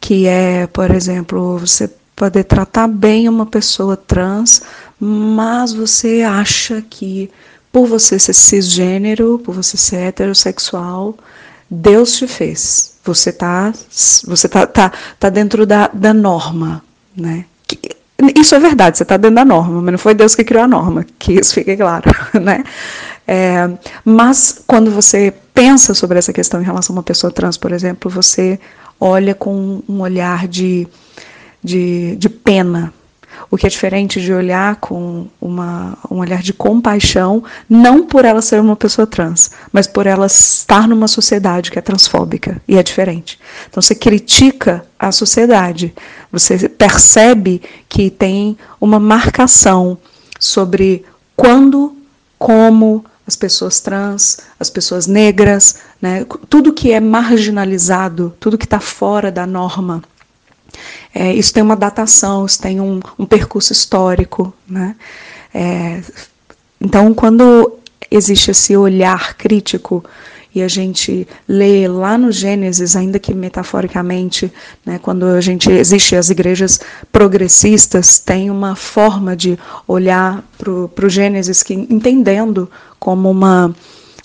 Que 0.00 0.26
é, 0.26 0.66
por 0.66 0.90
exemplo, 0.90 1.58
você 1.58 1.90
poder 2.16 2.44
tratar 2.44 2.88
bem 2.88 3.28
uma 3.28 3.44
pessoa 3.44 3.96
trans, 3.96 4.62
mas 4.98 5.74
você 5.74 6.22
acha 6.22 6.82
que 6.88 7.30
por 7.70 7.86
você 7.86 8.18
ser 8.18 8.32
cisgênero, 8.32 9.38
por 9.44 9.54
você 9.54 9.76
ser 9.76 9.96
heterossexual, 9.96 11.14
Deus 11.70 12.16
te 12.16 12.26
fez. 12.26 12.94
Você 13.04 13.30
está 13.30 13.72
você 14.26 14.48
tá, 14.48 14.66
tá, 14.66 14.92
tá 15.20 15.28
dentro 15.28 15.66
da, 15.66 15.88
da 15.92 16.14
norma, 16.14 16.82
né? 17.14 17.44
Isso 18.34 18.54
é 18.54 18.58
verdade, 18.58 18.96
você 18.96 19.02
está 19.02 19.18
dentro 19.18 19.36
da 19.36 19.44
norma, 19.44 19.82
mas 19.82 19.92
não 19.92 19.98
foi 19.98 20.14
Deus 20.14 20.34
que 20.34 20.42
criou 20.42 20.64
a 20.64 20.68
norma, 20.68 21.04
que 21.18 21.34
isso 21.34 21.52
fique 21.52 21.76
claro, 21.76 22.10
né? 22.40 22.64
É, 23.28 23.68
mas 24.04 24.62
quando 24.66 24.90
você 24.90 25.34
pensa 25.52 25.92
sobre 25.92 26.18
essa 26.18 26.32
questão 26.32 26.62
em 26.62 26.64
relação 26.64 26.94
a 26.94 26.98
uma 26.98 27.02
pessoa 27.02 27.30
trans, 27.30 27.58
por 27.58 27.72
exemplo, 27.72 28.10
você 28.10 28.58
olha 28.98 29.34
com 29.34 29.82
um 29.86 30.00
olhar 30.00 30.48
de, 30.48 30.88
de, 31.62 32.16
de 32.16 32.28
pena. 32.28 32.92
O 33.50 33.56
que 33.56 33.66
é 33.66 33.70
diferente 33.70 34.20
de 34.20 34.32
olhar 34.32 34.76
com 34.76 35.28
uma, 35.40 35.96
um 36.10 36.16
olhar 36.16 36.42
de 36.42 36.52
compaixão, 36.52 37.44
não 37.68 38.04
por 38.04 38.24
ela 38.24 38.42
ser 38.42 38.60
uma 38.60 38.74
pessoa 38.74 39.06
trans, 39.06 39.50
mas 39.72 39.86
por 39.86 40.06
ela 40.06 40.26
estar 40.26 40.88
numa 40.88 41.06
sociedade 41.06 41.70
que 41.70 41.78
é 41.78 41.82
transfóbica. 41.82 42.60
E 42.66 42.76
é 42.76 42.82
diferente. 42.82 43.38
Então 43.68 43.80
você 43.80 43.94
critica 43.94 44.84
a 44.98 45.12
sociedade, 45.12 45.94
você 46.32 46.68
percebe 46.68 47.62
que 47.88 48.10
tem 48.10 48.56
uma 48.80 48.98
marcação 48.98 49.98
sobre 50.40 51.04
quando, 51.36 51.96
como 52.38 53.04
as 53.26 53.36
pessoas 53.36 53.80
trans, 53.80 54.38
as 54.58 54.70
pessoas 54.70 55.06
negras, 55.06 55.80
né, 56.00 56.24
tudo 56.48 56.72
que 56.72 56.92
é 56.92 57.00
marginalizado, 57.00 58.32
tudo 58.40 58.58
que 58.58 58.64
está 58.64 58.80
fora 58.80 59.30
da 59.30 59.46
norma 59.46 60.02
é, 61.14 61.32
isso 61.32 61.52
tem 61.52 61.62
uma 61.62 61.76
datação, 61.76 62.46
isso 62.46 62.60
tem 62.60 62.80
um, 62.80 63.00
um 63.18 63.26
percurso 63.26 63.72
histórico. 63.72 64.52
Né? 64.68 64.96
É, 65.54 66.02
então, 66.80 67.12
quando 67.14 67.78
existe 68.10 68.50
esse 68.50 68.76
olhar 68.76 69.34
crítico 69.34 70.04
e 70.54 70.62
a 70.62 70.68
gente 70.68 71.28
lê 71.46 71.86
lá 71.86 72.16
no 72.16 72.32
Gênesis, 72.32 72.96
ainda 72.96 73.18
que 73.18 73.34
metaforicamente, 73.34 74.50
né, 74.86 74.98
quando 74.98 75.26
a 75.26 75.40
gente 75.40 75.70
existe 75.70 76.16
as 76.16 76.30
igrejas 76.30 76.80
progressistas, 77.12 78.18
tem 78.18 78.50
uma 78.50 78.74
forma 78.74 79.36
de 79.36 79.58
olhar 79.86 80.42
para 80.56 80.70
o 81.06 81.08
Gênesis 81.08 81.62
que 81.62 81.74
entendendo 81.74 82.70
como 82.98 83.30
uma 83.30 83.74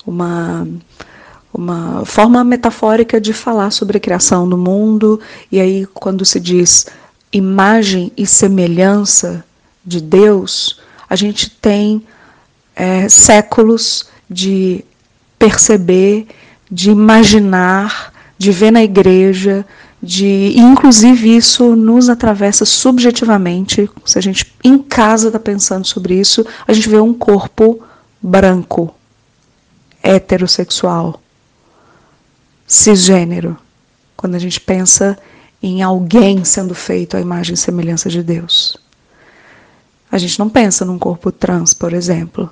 uma 0.05 0.67
uma 1.53 2.05
forma 2.05 2.43
metafórica 2.43 3.19
de 3.19 3.33
falar 3.33 3.71
sobre 3.71 3.97
a 3.97 3.99
criação 3.99 4.47
do 4.47 4.57
mundo, 4.57 5.19
e 5.51 5.59
aí 5.59 5.85
quando 5.93 6.25
se 6.25 6.39
diz 6.39 6.87
imagem 7.31 8.11
e 8.17 8.25
semelhança 8.25 9.43
de 9.85 10.01
Deus, 10.01 10.79
a 11.09 11.15
gente 11.15 11.49
tem 11.49 12.05
é, 12.75 13.09
séculos 13.09 14.07
de 14.29 14.83
perceber, 15.37 16.27
de 16.69 16.89
imaginar, 16.89 18.13
de 18.37 18.51
ver 18.51 18.71
na 18.71 18.83
igreja, 18.83 19.65
de 20.01 20.53
inclusive 20.57 21.35
isso 21.35 21.75
nos 21.75 22.09
atravessa 22.09 22.65
subjetivamente. 22.65 23.89
Se 24.05 24.17
a 24.17 24.21
gente 24.21 24.51
em 24.63 24.77
casa 24.77 25.27
está 25.27 25.39
pensando 25.39 25.85
sobre 25.85 26.19
isso, 26.19 26.45
a 26.67 26.73
gente 26.73 26.89
vê 26.89 26.99
um 26.99 27.13
corpo 27.13 27.79
branco, 28.21 28.93
heterossexual, 30.01 31.20
cisgênero, 32.71 33.57
quando 34.15 34.35
a 34.35 34.39
gente 34.39 34.61
pensa 34.61 35.19
em 35.61 35.83
alguém 35.83 36.45
sendo 36.45 36.73
feito 36.73 37.17
à 37.17 37.19
imagem 37.19 37.53
e 37.53 37.57
semelhança 37.57 38.09
de 38.09 38.23
Deus. 38.23 38.77
A 40.09 40.17
gente 40.17 40.39
não 40.39 40.49
pensa 40.49 40.85
num 40.85 40.97
corpo 40.97 41.33
trans, 41.33 41.73
por 41.73 41.91
exemplo. 41.91 42.49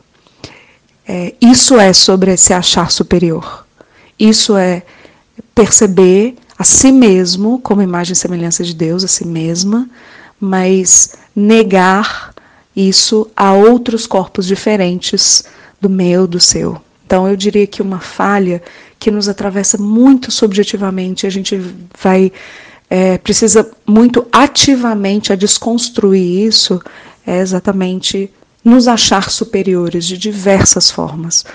É, 1.07 1.33
isso 1.39 1.79
é 1.79 1.93
sobre 1.93 2.35
se 2.35 2.53
achar 2.53 2.91
superior. 2.91 3.65
Isso 4.19 4.57
é 4.57 4.83
perceber 5.55 6.35
a 6.57 6.65
si 6.65 6.91
mesmo 6.91 7.57
como 7.61 7.81
imagem 7.81 8.11
e 8.11 8.15
semelhança 8.17 8.61
de 8.61 8.75
Deus, 8.75 9.05
a 9.05 9.07
si 9.07 9.25
mesma, 9.25 9.89
mas 10.37 11.15
negar 11.33 12.33
isso 12.75 13.31
a 13.37 13.53
outros 13.53 14.05
corpos 14.05 14.45
diferentes 14.45 15.45
do 15.79 15.89
meu, 15.89 16.27
do 16.27 16.41
seu. 16.41 16.81
Então 17.05 17.25
eu 17.25 17.37
diria 17.37 17.65
que 17.65 17.81
uma 17.81 17.99
falha 17.99 18.61
que 18.99 19.09
nos 19.09 19.29
atravessa 19.29 19.77
muito 19.77 20.31
subjetivamente. 20.31 21.25
A 21.25 21.29
gente 21.29 21.59
vai 21.99 22.31
é, 22.89 23.17
precisa 23.19 23.69
muito 23.85 24.25
ativamente 24.31 25.31
a 25.31 25.35
desconstruir 25.35 26.47
isso, 26.47 26.81
é 27.25 27.39
exatamente 27.39 28.31
nos 28.63 28.87
achar 28.87 29.29
superiores 29.29 30.05
de 30.05 30.17
diversas 30.17 30.89
formas. 30.89 31.45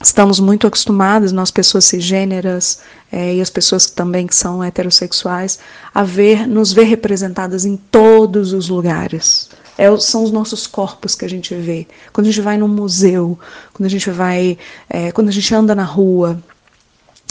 Estamos 0.00 0.38
muito 0.38 0.66
acostumados, 0.66 1.32
nós 1.32 1.50
pessoas 1.50 1.86
cisgêneras 1.86 2.80
é, 3.10 3.34
e 3.34 3.40
as 3.40 3.48
pessoas 3.48 3.86
também 3.86 4.26
que 4.26 4.36
são 4.36 4.62
heterossexuais, 4.62 5.58
a 5.94 6.02
ver, 6.02 6.46
nos 6.46 6.72
ver 6.72 6.84
representadas 6.84 7.64
em 7.64 7.76
todos 7.76 8.52
os 8.52 8.68
lugares. 8.68 9.48
É, 9.76 9.94
são 9.98 10.22
os 10.22 10.30
nossos 10.30 10.66
corpos 10.66 11.14
que 11.14 11.24
a 11.24 11.28
gente 11.28 11.54
vê. 11.54 11.86
Quando 12.12 12.26
a 12.26 12.30
gente 12.30 12.40
vai 12.40 12.56
num 12.56 12.68
museu, 12.68 13.38
quando 13.72 13.86
a 13.86 13.90
gente 13.90 14.10
vai, 14.10 14.56
é, 14.88 15.10
quando 15.12 15.28
a 15.28 15.32
gente 15.32 15.54
anda 15.54 15.74
na 15.74 15.84
rua, 15.84 16.40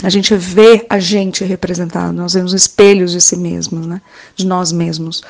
a 0.02 0.10
gente 0.10 0.34
vê 0.34 0.84
a 0.88 0.98
gente 0.98 1.44
representado, 1.44 2.12
nós 2.12 2.34
vemos 2.34 2.52
espelhos 2.52 3.12
de 3.12 3.20
si 3.20 3.36
mesmos, 3.36 3.86
né? 3.86 4.02
de 4.36 4.46
nós 4.46 4.72
mesmos. 4.72 5.22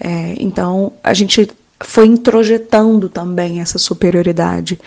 É, 0.00 0.34
então, 0.38 0.92
a 1.02 1.14
gente 1.14 1.48
foi 1.80 2.06
introjetando 2.06 3.08
também 3.08 3.60
essa 3.60 3.78
superioridade. 3.78 4.80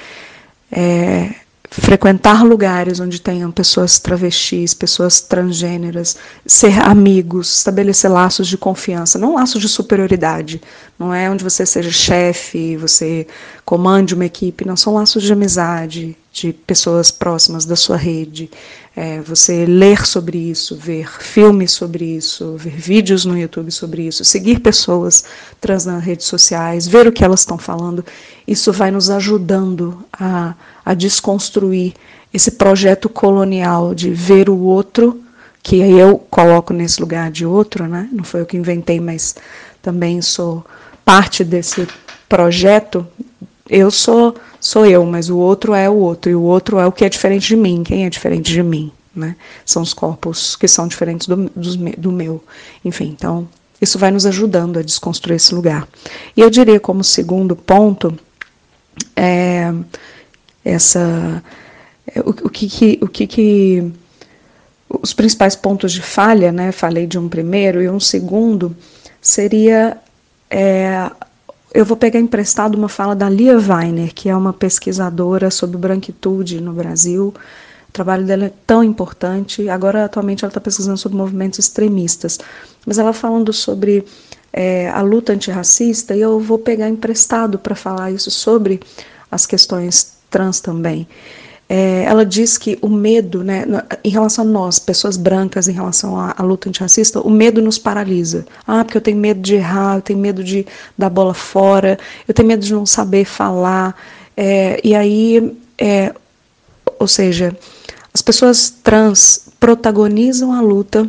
Frequentar 1.72 2.44
lugares 2.44 3.00
onde 3.00 3.22
tenham 3.22 3.52
pessoas 3.52 4.00
travestis, 4.00 4.74
pessoas 4.74 5.22
transgêneras, 5.22 6.18
ser 6.44 6.80
amigos, 6.80 7.60
estabelecer 7.60 8.10
laços 8.10 8.48
de 8.48 8.58
confiança, 8.58 9.20
não 9.20 9.36
laços 9.36 9.62
de 9.62 9.70
superioridade, 9.70 10.60
não 10.98 11.14
é 11.14 11.30
onde 11.30 11.44
você 11.44 11.68
seja 11.68 11.92
chefe, 11.92 12.76
você 12.76 13.28
comande 13.64 14.16
uma 14.16 14.26
equipe, 14.26 14.66
não 14.66 14.76
são 14.76 14.96
laços 14.96 15.22
de 15.22 15.32
amizade, 15.32 16.18
de 16.32 16.54
pessoas 16.54 17.12
próximas 17.12 17.66
da 17.66 17.76
sua 17.76 17.98
rede. 17.98 18.50
É, 18.96 19.22
você 19.22 19.66
ler 19.66 20.06
sobre 20.06 20.38
isso, 20.38 20.76
ver 20.76 21.10
filmes 21.22 21.72
sobre 21.72 22.06
isso, 22.06 22.56
ver 22.58 22.76
vídeos 22.76 23.24
no 23.26 23.38
YouTube 23.38 23.72
sobre 23.72 24.08
isso, 24.08 24.26
seguir 24.26 24.60
pessoas 24.60 25.24
trans 25.62 25.86
nas 25.86 26.04
redes 26.04 26.26
sociais, 26.26 26.88
ver 26.88 27.08
o 27.08 27.12
que 27.12 27.24
elas 27.24 27.42
estão 27.42 27.58
falando, 27.58 28.04
isso 28.48 28.74
vai 28.74 28.92
nos 28.92 29.10
ajudando 29.10 30.04
a, 30.12 30.54
a 30.84 30.94
desconstruir 30.94 31.94
esse 32.34 32.52
projeto 32.52 33.10
colonial 33.10 33.96
de 33.96 34.10
ver 34.12 34.50
o 34.50 34.58
outro 34.58 35.24
que 35.64 35.78
eu 35.78 36.18
coloco 36.18 36.74
nesse 36.74 37.00
lugar 37.02 37.32
de 37.32 37.46
outro, 37.46 37.88
né? 37.88 38.10
Não 38.12 38.24
foi 38.24 38.42
eu 38.42 38.46
que 38.46 38.58
inventei, 38.58 39.00
mas 39.00 39.36
também 39.82 40.22
sou 40.22 40.66
parte 41.04 41.44
desse 41.44 41.88
projeto. 42.28 43.06
Eu 43.70 43.92
sou 43.92 44.36
sou 44.60 44.86
eu, 44.86 45.06
mas 45.06 45.30
o 45.30 45.38
outro 45.38 45.74
é 45.74 45.90
o 45.90 45.96
outro 45.96 46.30
e 46.30 46.36
o 46.36 46.42
outro 46.42 46.80
é 46.80 46.86
o 46.86 46.92
que 46.92 47.06
é 47.06 47.10
diferente 47.10 47.48
de 47.48 47.56
mim. 47.56 47.84
Quem 47.84 48.06
é 48.06 48.10
diferente 48.10 48.52
de 48.52 48.64
mim, 48.64 48.92
né? 49.16 49.36
São 49.66 49.82
os 49.82 49.94
corpos 49.94 50.56
que 50.56 50.68
são 50.68 50.88
diferentes 50.88 51.28
do, 51.28 51.50
do, 51.56 51.76
do 51.98 52.12
meu. 52.12 52.44
Enfim, 52.84 53.16
então 53.18 53.48
isso 53.82 53.98
vai 53.98 54.12
nos 54.12 54.26
ajudando 54.26 54.80
a 54.80 54.82
desconstruir 54.82 55.36
esse 55.36 55.54
lugar. 55.54 55.88
E 56.36 56.42
eu 56.42 56.50
diria 56.50 56.80
como 56.80 57.04
segundo 57.04 57.56
ponto 57.56 58.18
é, 59.16 59.72
essa 60.66 61.44
o, 62.26 62.48
o 62.48 62.50
que, 62.50 62.68
que 62.68 63.00
o 63.02 63.08
que, 63.08 63.28
que 63.28 63.92
os 64.90 65.14
principais 65.14 65.56
pontos 65.56 65.92
de 65.92 66.02
falha, 66.02 66.52
né? 66.52 66.72
Falei 66.72 67.06
de 67.06 67.18
um 67.18 67.30
primeiro 67.30 67.82
e 67.82 67.90
um 67.90 68.00
segundo 68.00 68.76
seria 69.22 69.98
é, 70.50 71.12
eu 71.74 71.86
vou 71.86 71.96
pegar 71.96 72.20
emprestado 72.20 72.76
uma 72.76 72.90
fala 72.90 73.16
da 73.16 73.30
Lia 73.30 73.58
Weiner, 73.58 74.14
que 74.14 74.30
é 74.30 74.36
uma 74.36 74.54
pesquisadora 74.54 75.52
sobre 75.52 75.78
branquitude 75.78 76.60
no 76.60 76.74
Brasil. 76.74 77.34
O 77.88 77.92
trabalho 77.92 78.26
dela 78.26 78.46
é 78.46 78.54
tão 78.66 78.84
importante. 78.84 79.70
Agora, 79.70 80.06
atualmente, 80.06 80.44
ela 80.44 80.50
está 80.50 80.60
pesquisando 80.60 80.98
sobre 80.98 81.18
movimentos 81.18 81.60
extremistas. 81.60 82.40
Mas 82.86 82.98
ela 82.98 83.14
falando 83.14 83.54
sobre 83.54 84.04
é, 84.52 84.90
a 84.90 85.02
luta 85.02 85.34
antirracista, 85.34 86.16
e 86.16 86.22
eu 86.22 86.40
vou 86.40 86.58
pegar 86.58 86.90
emprestado 86.90 87.60
para 87.60 87.76
falar 87.76 88.12
isso 88.12 88.32
sobre 88.32 88.80
as 89.32 89.46
questões 89.46 90.14
trans 90.30 90.60
também. 90.60 91.08
É, 91.72 92.04
ela 92.04 92.26
diz 92.26 92.58
que 92.58 92.80
o 92.82 92.90
medo, 92.90 93.44
né, 93.44 93.64
em 94.04 94.10
relação 94.10 94.44
a 94.44 94.48
nós, 94.48 94.80
pessoas 94.80 95.16
brancas, 95.16 95.68
em 95.68 95.72
relação 95.72 96.18
à, 96.18 96.34
à, 96.36 96.42
luta 96.42 96.68
antirracista, 96.68 97.22
o 97.22 97.30
medo 97.30 97.62
nos 97.62 97.78
paralisa. 97.78 98.44
Ah, 98.66 98.84
porque 98.84 98.98
eu 98.98 99.02
tenho 99.02 99.18
medo 99.18 99.40
de 99.40 99.54
errar, 99.54 99.98
eu 99.98 100.02
tenho 100.02 100.18
medo 100.18 100.44
de 100.44 100.66
dar 100.98 101.12
bola 101.12 101.34
fora, 101.34 102.00
eu 102.28 102.34
tenho 102.34 102.48
medo 102.48 102.66
de 102.66 102.74
não 102.74 102.88
saber 102.88 103.24
falar. 103.24 103.96
É, 104.36 104.82
e 104.84 104.96
aí, 104.96 105.56
é, 105.78 106.12
ou 106.98 107.08
seja, 107.08 107.56
as 108.12 108.22
pessoas 108.24 108.72
trans 108.84 109.50
protagonizam 109.60 110.52
a 110.52 110.62
luta 110.62 111.08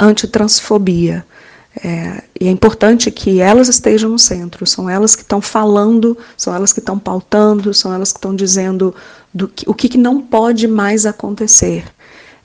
antitransfobia. 0.00 1.24
É, 1.82 2.22
e 2.38 2.46
é 2.46 2.50
importante 2.50 3.10
que 3.10 3.40
elas 3.40 3.68
estejam 3.68 4.10
no 4.10 4.18
centro, 4.18 4.66
são 4.66 4.88
elas 4.88 5.16
que 5.16 5.22
estão 5.22 5.40
falando, 5.40 6.16
são 6.36 6.54
elas 6.54 6.72
que 6.74 6.80
estão 6.80 6.98
pautando, 6.98 7.72
são 7.72 7.92
elas 7.92 8.12
que 8.12 8.18
estão 8.18 8.34
dizendo 8.36 8.94
do 9.32 9.48
que, 9.48 9.68
o 9.68 9.72
que, 9.72 9.88
que 9.88 9.98
não 9.98 10.20
pode 10.20 10.68
mais 10.68 11.06
acontecer. 11.06 11.84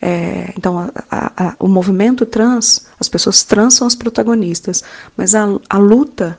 É, 0.02 0.54
então, 0.58 0.80
a, 0.80 0.92
a, 1.10 1.48
a, 1.48 1.56
o 1.60 1.68
movimento 1.68 2.26
trans, 2.26 2.86
as 3.00 3.10
pessoas 3.10 3.44
trans 3.44 3.74
são 3.74 3.88
as 3.88 3.96
protagonistas, 3.96 4.84
mas 5.18 5.34
a, 5.36 5.78
luta 5.78 6.38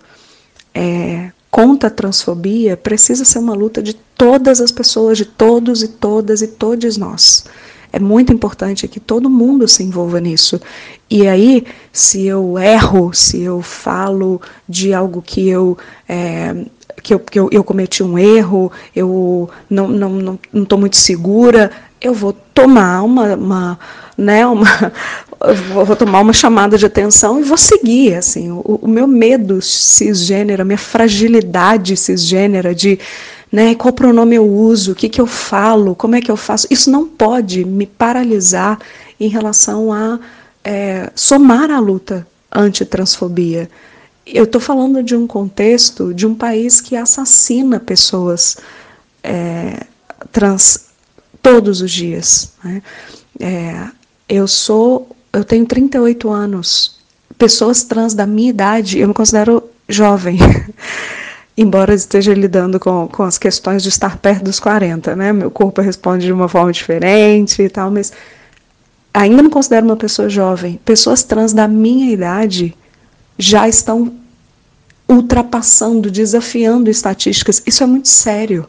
é, 0.74 1.32
contra 1.50 1.88
a 1.88 1.92
transfobia 1.92 2.76
precisa 2.76 3.24
ser 3.24 3.40
uma 3.40 3.54
luta 3.54 3.82
de 3.82 3.94
todas 3.94 4.60
as 4.60 4.70
pessoas, 4.70 5.18
de 5.18 5.24
todos 5.24 5.82
e 5.82 5.88
todas 5.88 6.42
e 6.42 6.46
todos 6.46 6.96
nós. 6.96 7.44
É 7.92 7.98
muito 7.98 8.32
importante 8.32 8.88
que 8.88 9.00
todo 9.00 9.30
mundo 9.30 9.66
se 9.66 9.82
envolva 9.82 10.20
nisso. 10.20 10.60
E 11.08 11.26
aí, 11.26 11.64
se 11.92 12.26
eu 12.26 12.58
erro, 12.58 13.12
se 13.12 13.42
eu 13.42 13.62
falo 13.62 14.40
de 14.68 14.92
algo 14.92 15.22
que 15.22 15.48
eu 15.48 15.78
é, 16.08 16.54
que, 17.02 17.14
eu, 17.14 17.20
que 17.20 17.38
eu, 17.38 17.48
eu, 17.52 17.62
cometi 17.62 18.02
um 18.02 18.18
erro, 18.18 18.72
eu 18.94 19.48
não 19.70 19.84
estou 19.94 20.08
não, 20.08 20.10
não, 20.10 20.38
não 20.52 20.78
muito 20.78 20.96
segura, 20.96 21.70
eu 22.00 22.12
vou 22.12 22.32
tomar 22.32 23.02
uma, 23.02 23.34
uma 23.34 23.78
né, 24.16 24.46
uma, 24.46 24.92
vou 25.84 25.96
tomar 25.96 26.20
uma 26.20 26.32
chamada 26.32 26.78
de 26.78 26.86
atenção 26.86 27.38
e 27.38 27.42
vou 27.42 27.56
seguir, 27.56 28.14
assim, 28.14 28.50
o, 28.50 28.80
o 28.82 28.88
meu 28.88 29.06
medo 29.06 29.60
cisgênero, 29.60 30.62
a 30.62 30.64
minha 30.64 30.78
fragilidade 30.78 31.96
cisgênera 31.96 32.74
de 32.74 32.98
né? 33.50 33.74
Qual 33.74 33.92
pronome 33.92 34.36
eu 34.36 34.46
uso? 34.46 34.92
O 34.92 34.94
que, 34.94 35.08
que 35.08 35.20
eu 35.20 35.26
falo? 35.26 35.94
Como 35.94 36.14
é 36.14 36.20
que 36.20 36.30
eu 36.30 36.36
faço? 36.36 36.66
Isso 36.70 36.90
não 36.90 37.06
pode 37.06 37.64
me 37.64 37.86
paralisar 37.86 38.78
em 39.18 39.28
relação 39.28 39.92
a 39.92 40.18
é, 40.64 41.10
somar 41.14 41.70
a 41.70 41.78
luta 41.78 42.26
anti-transfobia. 42.52 43.70
Eu 44.26 44.44
estou 44.44 44.60
falando 44.60 45.02
de 45.02 45.14
um 45.14 45.26
contexto 45.26 46.12
de 46.12 46.26
um 46.26 46.34
país 46.34 46.80
que 46.80 46.96
assassina 46.96 47.78
pessoas 47.78 48.56
é, 49.22 49.86
trans 50.32 50.86
todos 51.40 51.80
os 51.80 51.92
dias. 51.92 52.52
Né? 52.64 52.82
É, 53.38 53.88
eu 54.28 54.48
sou, 54.48 55.16
eu 55.32 55.44
tenho 55.44 55.64
38 55.64 56.28
anos. 56.28 56.96
Pessoas 57.38 57.84
trans 57.84 58.14
da 58.14 58.26
minha 58.26 58.50
idade, 58.50 58.98
eu 58.98 59.06
me 59.06 59.14
considero 59.14 59.62
jovem. 59.88 60.38
embora 61.56 61.94
esteja 61.94 62.34
lidando 62.34 62.78
com, 62.78 63.08
com 63.08 63.22
as 63.22 63.38
questões 63.38 63.82
de 63.82 63.88
estar 63.88 64.18
perto 64.18 64.44
dos 64.44 64.60
40, 64.60 65.16
né? 65.16 65.32
Meu 65.32 65.50
corpo 65.50 65.80
responde 65.80 66.26
de 66.26 66.32
uma 66.32 66.48
forma 66.48 66.70
diferente 66.70 67.62
e 67.62 67.68
tal, 67.68 67.90
mas 67.90 68.12
ainda 69.14 69.42
me 69.42 69.48
considero 69.48 69.86
uma 69.86 69.96
pessoa 69.96 70.28
jovem. 70.28 70.78
Pessoas 70.84 71.22
trans 71.22 71.52
da 71.52 71.66
minha 71.66 72.12
idade 72.12 72.76
já 73.38 73.66
estão 73.66 74.12
ultrapassando, 75.08 76.10
desafiando 76.10 76.90
estatísticas. 76.90 77.62
Isso 77.64 77.82
é 77.82 77.86
muito 77.86 78.08
sério. 78.08 78.68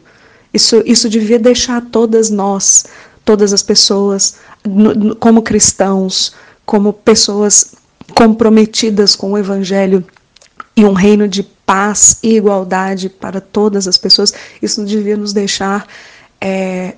Isso, 0.52 0.82
isso 0.86 1.10
devia 1.10 1.38
deixar 1.38 1.82
todas 1.82 2.30
nós, 2.30 2.86
todas 3.24 3.52
as 3.52 3.62
pessoas, 3.62 4.36
no, 4.66 5.14
como 5.16 5.42
cristãos, 5.42 6.34
como 6.64 6.92
pessoas 6.92 7.74
comprometidas 8.14 9.14
com 9.14 9.32
o 9.32 9.38
Evangelho 9.38 10.02
e 10.78 10.84
um 10.84 10.92
reino 10.92 11.26
de 11.26 11.42
paz 11.42 12.20
e 12.22 12.36
igualdade 12.36 13.08
para 13.08 13.40
todas 13.40 13.88
as 13.88 13.98
pessoas, 13.98 14.32
isso 14.62 14.84
devia 14.84 15.16
nos 15.16 15.32
deixar 15.32 15.88
é, 16.40 16.94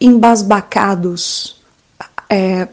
embasbacados, 0.00 1.62
é, 2.28 2.66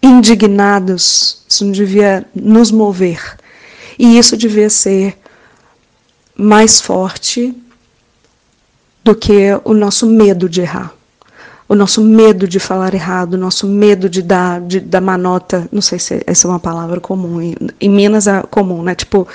indignados, 0.00 1.42
isso 1.48 1.64
não 1.64 1.72
devia 1.72 2.24
nos 2.32 2.70
mover. 2.70 3.36
E 3.98 4.16
isso 4.16 4.36
devia 4.36 4.70
ser 4.70 5.18
mais 6.36 6.80
forte 6.80 7.52
do 9.02 9.16
que 9.16 9.48
o 9.64 9.74
nosso 9.74 10.06
medo 10.06 10.48
de 10.48 10.60
errar 10.60 10.94
o 11.72 11.74
nosso 11.74 12.02
medo 12.02 12.46
de 12.46 12.60
falar 12.60 12.92
errado, 12.92 13.32
o 13.32 13.38
nosso 13.38 13.66
medo 13.66 14.06
de 14.06 14.20
dar, 14.20 14.60
de 14.60 14.78
dar 14.78 15.00
manota, 15.00 15.66
não 15.72 15.80
sei 15.80 15.98
se 15.98 16.22
essa 16.26 16.46
é 16.46 16.50
uma 16.50 16.60
palavra 16.60 17.00
comum, 17.00 17.40
em, 17.40 17.54
em 17.80 17.88
Minas 17.88 18.26
é 18.26 18.42
comum, 18.42 18.82
né? 18.82 18.94
Tipo, 18.94 19.26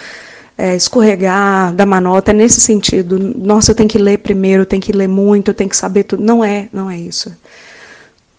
é, 0.55 0.75
escorregar, 0.75 1.73
dar 1.73 1.87
manota, 1.87 2.29
é 2.29 2.35
nesse 2.35 2.61
sentido. 2.61 3.17
Nossa, 3.17 3.71
eu 3.71 3.75
tenho 3.75 3.89
que 3.89 3.97
ler 3.97 4.19
primeiro, 4.19 4.61
eu 4.61 4.65
tenho 4.67 4.83
que 4.83 4.91
ler 4.91 5.07
muito, 5.07 5.49
eu 5.49 5.53
tenho 5.55 5.67
que 5.67 5.75
saber 5.75 6.03
tudo. 6.03 6.21
Não 6.21 6.45
é, 6.45 6.69
não 6.71 6.87
é 6.91 6.95
isso. 6.95 7.35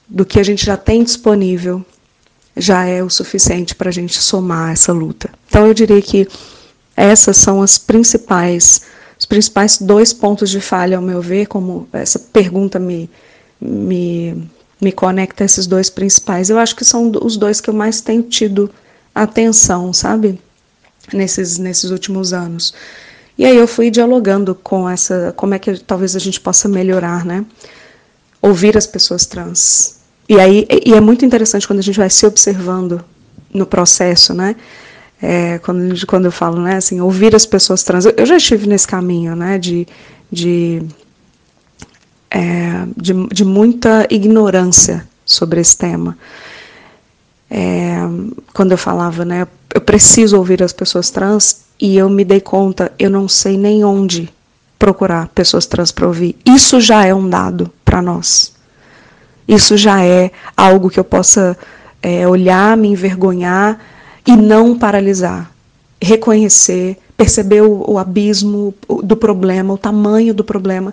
Do 0.09 0.25
que 0.25 0.39
a 0.39 0.45
gente 0.45 0.65
já 0.65 0.77
tem 0.77 1.03
disponível, 1.03 1.85
já 2.57 2.85
é 2.85 3.03
o 3.03 3.11
suficiente 3.11 3.75
para 3.75 3.89
a 3.89 3.93
gente 3.93 4.21
somar 4.21 4.71
essa 4.71 4.93
luta. 4.93 5.29
Então, 5.49 5.67
eu 5.67 5.75
diria 5.75 6.01
que 6.01 6.29
essas 6.97 7.37
são 7.37 7.61
as 7.61 7.79
principais, 7.79 8.83
os 9.19 9.27
principais 9.27 9.77
dois 9.79 10.13
pontos 10.13 10.51
de 10.51 10.61
falha, 10.61 10.99
ao 10.99 11.03
meu 11.03 11.21
ver, 11.21 11.47
como 11.47 11.89
essa 11.93 12.21
pergunta 12.21 12.79
me 12.79 13.11
me, 13.61 14.49
me 14.81 14.93
conecta 14.93 15.45
a 15.45 15.47
esses 15.47 15.67
dois 15.67 15.91
principais. 15.91 16.51
Eu 16.51 16.59
acho 16.59 16.77
que 16.77 16.85
são 16.85 17.13
os 17.23 17.37
dois 17.37 17.61
que 17.61 17.71
eu 17.71 17.75
mais 17.75 18.01
tenho 18.01 18.23
tido 18.23 18.71
atenção, 19.15 19.93
sabe? 19.93 20.41
Nesses, 21.13 21.59
nesses 21.59 21.91
últimos 21.91 22.33
anos. 22.33 22.75
E 23.37 23.45
aí 23.45 23.57
eu 23.57 23.69
fui 23.69 23.91
dialogando 23.91 24.55
com 24.55 24.89
essa, 24.89 25.33
como 25.37 25.55
é 25.55 25.59
que 25.59 25.79
talvez 25.79 26.17
a 26.17 26.19
gente 26.19 26.41
possa 26.41 26.69
melhorar, 26.69 27.25
né? 27.25 27.47
Ouvir 28.43 28.77
as 28.77 28.87
pessoas 28.87 29.27
trans. 29.27 30.01
E 30.29 30.39
aí 30.39 30.67
e 30.85 30.93
é 30.93 31.01
muito 31.01 31.25
interessante 31.25 31.67
quando 31.67 31.79
a 31.79 31.83
gente 31.83 31.99
vai 31.99 32.11
se 32.11 32.27
observando 32.27 33.03
no 33.55 33.65
processo, 33.65 34.35
né? 34.35 34.57
É, 35.21 35.59
quando, 35.59 36.07
quando 36.07 36.27
eu 36.27 36.33
falo, 36.33 36.61
né, 36.61 36.77
assim, 36.77 37.01
ouvir 37.01 37.35
as 37.35 37.47
pessoas 37.47 37.83
trans. 37.83 38.05
Eu, 38.05 38.27
já 38.27 38.37
estive 38.37 38.69
nesse 38.69 38.87
caminho, 38.87 39.35
né, 39.35 39.59
de, 39.59 39.87
de 40.31 40.83
é, 42.31 42.85
de, 42.97 43.27
de, 43.29 43.45
muita 43.45 44.07
ignorância 44.11 45.07
sobre 45.25 45.61
esse 45.61 45.77
tema. 45.77 46.17
É, 47.51 47.97
quando 48.53 48.73
eu 48.73 48.79
falava, 48.79 49.25
né, 49.25 49.47
eu 49.75 49.81
preciso 49.81 50.37
ouvir 50.37 50.63
as 50.63 50.73
pessoas 50.73 51.11
trans, 51.11 51.69
e 51.81 51.97
eu 51.97 52.11
me 52.11 52.25
dei 52.25 52.41
conta, 52.41 52.93
eu 52.99 53.09
não 53.09 53.29
sei 53.29 53.57
nem 53.57 53.85
onde 53.85 54.29
procurar 54.79 55.29
pessoas 55.29 55.67
trans 55.67 55.93
para 55.93 56.07
ouvir. 56.07 56.37
Isso 56.45 56.81
já 56.81 57.05
é 57.05 57.15
um 57.15 57.29
dado 57.29 57.71
para 57.85 58.03
nós. 58.03 58.53
Isso 59.47 59.77
já 59.77 60.05
é 60.05 60.31
algo 60.57 60.91
que 60.91 61.01
eu 61.01 61.05
possa 61.05 61.57
é, 62.03 62.27
olhar, 62.27 62.77
me 62.77 62.89
envergonhar 62.89 63.79
e 64.27 64.37
não 64.37 64.77
paralisar. 64.77 65.51
Reconhecer, 66.01 66.99
perceber 67.17 67.63
o, 67.63 67.93
o 67.93 67.99
abismo 67.99 68.75
do 69.03 69.17
problema, 69.17 69.73
o 69.75 69.79
tamanho 69.79 70.35
do 70.35 70.45
problema 70.45 70.93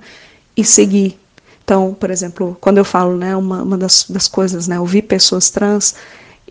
e 0.55 0.63
seguir 0.63 1.19
Então, 1.65 1.95
por 1.99 2.11
exemplo, 2.11 2.55
quando 2.61 2.77
eu 2.77 2.85
falo, 2.85 3.17
né, 3.17 3.35
uma, 3.35 3.63
uma 3.63 3.77
das, 3.77 4.05
das 4.07 4.27
coisas, 4.27 4.67
né, 4.67 4.79
ouvir 4.79 5.01
pessoas 5.01 5.49
trans 5.49 5.95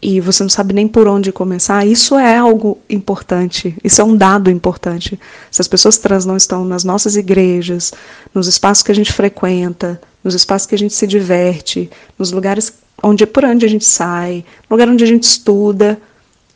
e 0.03 0.21
você 0.21 0.43
não 0.43 0.51
sabe 0.51 0.75
nem 0.75 0.89
por 0.89 1.07
onde 1.07 1.31
começar, 1.31 1.87
isso 1.87 2.19
é 2.19 2.37
algo 2.37 2.79
importante, 2.91 3.77
isso 3.83 4.01
é 4.01 4.05
um 4.05 4.17
dado 4.17 4.51
importante. 4.51 5.19
Se 5.53 5.63
as 5.63 5.69
pessoas 5.69 5.99
trans 5.99 6.27
não 6.27 6.37
estão 6.37 6.65
nas 6.65 6.83
nossas 6.83 7.15
igrejas, 7.15 7.93
nos 8.35 8.49
espaços 8.49 8.83
que 8.83 8.91
a 8.91 8.95
gente 8.95 9.13
frequenta, 9.13 10.01
nos 10.25 10.35
espaços 10.35 10.67
que 10.67 10.75
a 10.75 10.79
gente 10.79 10.93
se 10.93 11.07
diverte, 11.07 11.89
nos 12.19 12.33
lugares 12.33 12.73
onde 13.01 13.25
por 13.25 13.45
onde 13.45 13.65
a 13.65 13.69
gente 13.69 13.85
sai, 13.85 14.45
no 14.69 14.75
lugar 14.75 14.89
onde 14.89 15.05
a 15.05 15.07
gente 15.07 15.23
estuda, 15.23 15.97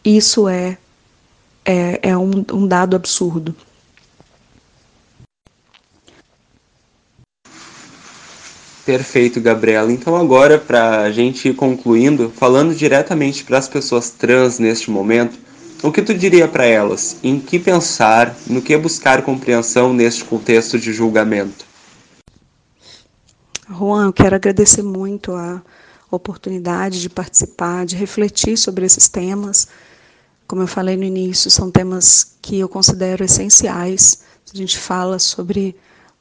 isso 0.05 0.49
é 0.49 0.77
é, 1.65 2.01
é 2.03 2.17
um, 2.17 2.45
um 2.53 2.67
dado 2.67 2.97
absurdo. 2.97 3.55
Perfeito, 8.89 9.39
Gabriela. 9.39 9.93
Então, 9.93 10.17
agora, 10.17 10.59
para 10.59 11.03
a 11.03 11.13
gente 11.13 11.51
ir 11.51 11.55
concluindo, 11.55 12.33
falando 12.35 12.75
diretamente 12.75 13.45
para 13.45 13.59
as 13.59 13.69
pessoas 13.69 14.09
trans 14.09 14.59
neste 14.59 14.91
momento, 14.91 15.39
o 15.83 15.93
que 15.93 16.01
tu 16.01 16.15
diria 16.15 16.49
para 16.49 16.65
elas? 16.65 17.19
Em 17.23 17.39
que 17.39 17.59
pensar, 17.59 18.35
no 18.47 18.63
que 18.63 18.75
buscar 18.79 19.21
compreensão 19.21 19.93
neste 19.93 20.25
contexto 20.25 20.79
de 20.79 20.91
julgamento? 20.91 21.67
Juan, 23.69 24.07
eu 24.07 24.13
quero 24.15 24.37
agradecer 24.37 24.83
muito 24.83 25.35
a 25.35 25.61
oportunidade 26.11 27.03
de 27.03 27.11
participar, 27.11 27.85
de 27.85 27.95
refletir 27.95 28.57
sobre 28.57 28.87
esses 28.87 29.07
temas. 29.07 29.69
Como 30.47 30.63
eu 30.63 30.67
falei 30.67 30.97
no 30.97 31.05
início, 31.05 31.51
são 31.51 31.71
temas 31.71 32.39
que 32.41 32.59
eu 32.59 32.71
considero 32.71 33.23
essenciais. 33.23 34.23
A 34.51 34.57
gente 34.57 34.79
fala 34.79 35.19
sobre 35.19 35.77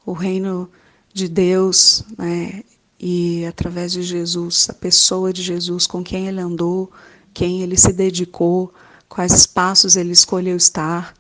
o 0.05 0.11
reino 0.11 0.69
de 1.17 1.27
Deus, 1.27 2.03
né? 2.17 2.63
E 2.99 3.45
através 3.45 3.91
de 3.91 4.03
Jesus, 4.03 4.69
a 4.69 4.73
pessoa 4.73 5.33
de 5.33 5.41
Jesus, 5.41 5.85
com 5.85 6.03
quem 6.03 6.27
ele 6.27 6.39
andou, 6.39 6.91
quem 7.33 7.61
ele 7.61 7.75
se 7.77 7.91
dedicou, 7.91 8.73
quais 9.09 9.33
espaços 9.33 9.95
ele 9.95 10.11
escolheu 10.11 10.55
estar. 10.55 11.13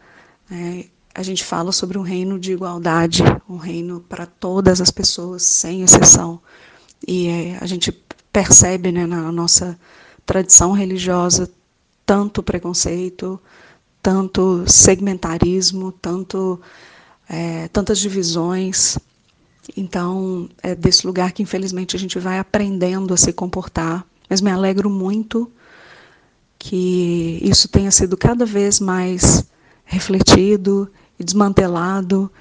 Né? 0.49 0.85
A 1.13 1.21
gente 1.21 1.43
fala 1.43 1.71
sobre 1.71 1.97
um 1.97 2.01
reino 2.01 2.39
de 2.39 2.51
igualdade, 2.51 3.23
um 3.47 3.57
reino 3.57 3.99
para 4.07 4.25
todas 4.25 4.81
as 4.81 4.89
pessoas, 4.89 5.43
sem 5.43 5.83
exceção. 5.83 6.39
E 7.07 7.27
é, 7.27 7.57
a 7.61 7.65
gente 7.67 7.91
percebe 8.31 8.91
né, 8.91 9.05
na 9.05 9.31
nossa 9.31 9.79
tradição 10.25 10.71
religiosa 10.71 11.49
tanto 12.05 12.41
preconceito, 12.41 13.39
tanto 14.01 14.63
segmentarismo, 14.67 15.91
tanto 15.91 16.59
é, 17.29 17.67
tantas 17.67 17.99
divisões. 17.99 18.97
Então, 19.75 20.49
é 20.63 20.73
desse 20.73 21.05
lugar 21.05 21.31
que 21.31 21.43
infelizmente 21.43 21.95
a 21.95 21.99
gente 21.99 22.17
vai 22.19 22.39
aprendendo 22.39 23.13
a 23.13 23.17
se 23.17 23.33
comportar. 23.33 24.05
Mas 24.29 24.41
me 24.41 24.51
alegro 24.51 24.89
muito 24.89 25.51
que 26.57 27.39
isso 27.41 27.67
tenha 27.67 27.91
sido 27.91 28.17
cada 28.17 28.45
vez 28.45 28.79
mais 28.79 29.45
refletido 29.85 30.89
e 31.19 31.23
desmantelado 31.23 32.31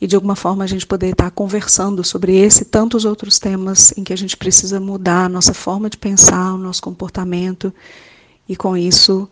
e 0.00 0.06
de 0.06 0.14
alguma 0.14 0.36
forma 0.36 0.64
a 0.64 0.66
gente 0.66 0.86
poder 0.86 1.10
estar 1.10 1.30
conversando 1.30 2.04
sobre 2.04 2.36
esse 2.36 2.62
e 2.62 2.66
tantos 2.66 3.04
outros 3.04 3.38
temas 3.38 3.96
em 3.96 4.04
que 4.04 4.12
a 4.12 4.16
gente 4.16 4.36
precisa 4.36 4.78
mudar 4.80 5.26
a 5.26 5.28
nossa 5.28 5.54
forma 5.54 5.88
de 5.88 5.96
pensar, 5.96 6.52
o 6.54 6.58
nosso 6.58 6.82
comportamento 6.82 7.72
e 8.48 8.54
com 8.56 8.76
isso 8.76 9.28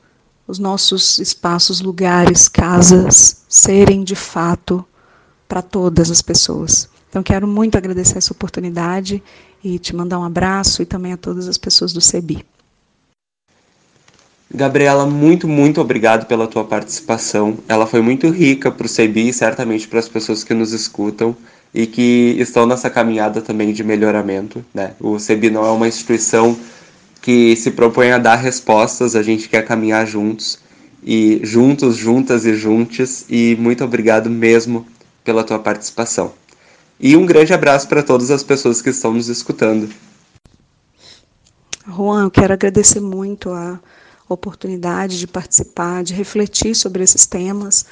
os 0.47 0.59
nossos 0.59 1.19
espaços, 1.19 1.81
lugares, 1.81 2.49
casas 2.49 3.45
serem 3.49 4.03
de 4.03 4.17
fato 4.17 4.85
para 5.47 5.63
todas 5.63 6.11
as 6.11 6.23
pessoas. 6.23 6.89
Então, 7.13 7.23
quero 7.23 7.47
muito 7.47 7.77
agradecer 7.77 8.17
essa 8.17 8.33
oportunidade 8.33 9.23
e 9.63 9.79
te 9.79 9.95
mandar 9.95 10.19
um 10.19 10.25
abraço 10.25 10.81
e 10.81 10.87
também 10.87 11.13
a 11.13 11.17
todas 11.19 11.47
as 11.47 11.59
pessoas 11.59 11.93
do 11.93 12.01
CEBI. 12.01 12.43
Gabriela, 14.51 15.05
muito, 15.05 15.47
muito 15.47 15.79
obrigado 15.79 16.25
pela 16.25 16.47
tua 16.47 16.65
participação. 16.65 17.59
Ela 17.69 17.87
foi 17.87 18.01
muito 18.01 18.31
rica 18.31 18.71
para 18.71 18.87
o 18.87 18.89
CEBI 18.89 19.29
e 19.29 19.33
certamente 19.35 19.87
para 19.87 19.99
as 19.99 20.09
pessoas 20.09 20.43
que 20.43 20.55
nos 20.55 20.73
escutam 20.73 21.37
e 21.75 21.87
que 21.87 22.35
estão 22.39 22.65
nessa 22.65 22.89
caminhada 22.89 23.43
também 23.43 23.75
de 23.75 23.85
melhoramento. 23.85 24.65
Né? 24.73 24.93
O 24.99 25.19
CEBI 25.19 25.51
não 25.51 25.67
é 25.67 25.71
uma 25.71 25.89
instituição 25.89 26.59
que 27.21 27.55
se 27.57 27.73
propõe 27.73 28.13
a 28.13 28.17
dar 28.19 28.37
respostas, 28.37 29.15
a 29.15 29.23
gente 29.23 29.51
quer 29.51 29.67
caminhar 29.67 30.07
juntos 30.07 30.59
e 31.05 31.41
juntos, 31.43 31.95
juntas 31.95 32.47
e 32.47 32.55
juntes. 32.55 33.27
E 33.29 33.55
muito 33.61 33.85
obrigado 33.85 34.31
mesmo 34.31 34.87
pela 35.23 35.45
tua 35.45 35.59
participação. 35.59 36.33
E 37.03 37.17
um 37.17 37.27
grande 37.27 37.53
abraço 37.53 37.89
para 37.89 38.01
todas 38.01 38.31
as 38.31 38.45
pessoas 38.45 38.81
que 38.81 38.91
estão 38.91 39.13
nos 39.13 39.27
escutando. 39.27 39.93
Juan, 41.85 42.23
eu 42.23 42.31
quero 42.31 42.53
agradecer 42.53 43.01
muito 43.01 43.51
a 43.51 43.81
oportunidade 44.29 45.19
de 45.19 45.27
participar, 45.27 46.05
de 46.05 46.15
refletir 46.15 46.77
sobre 46.77 47.03
esses 47.03 47.27
temas. 47.27 47.87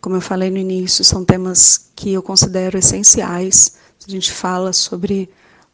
Como 0.00 0.14
eu 0.14 0.20
falei 0.20 0.50
no 0.50 0.56
início, 0.56 1.04
são 1.04 1.24
temas 1.24 1.90
que 1.96 2.12
eu 2.12 2.22
considero 2.22 2.78
essenciais. 2.78 3.76
A 4.06 4.08
gente 4.08 4.30
fala 4.30 4.72
sobre 4.72 5.28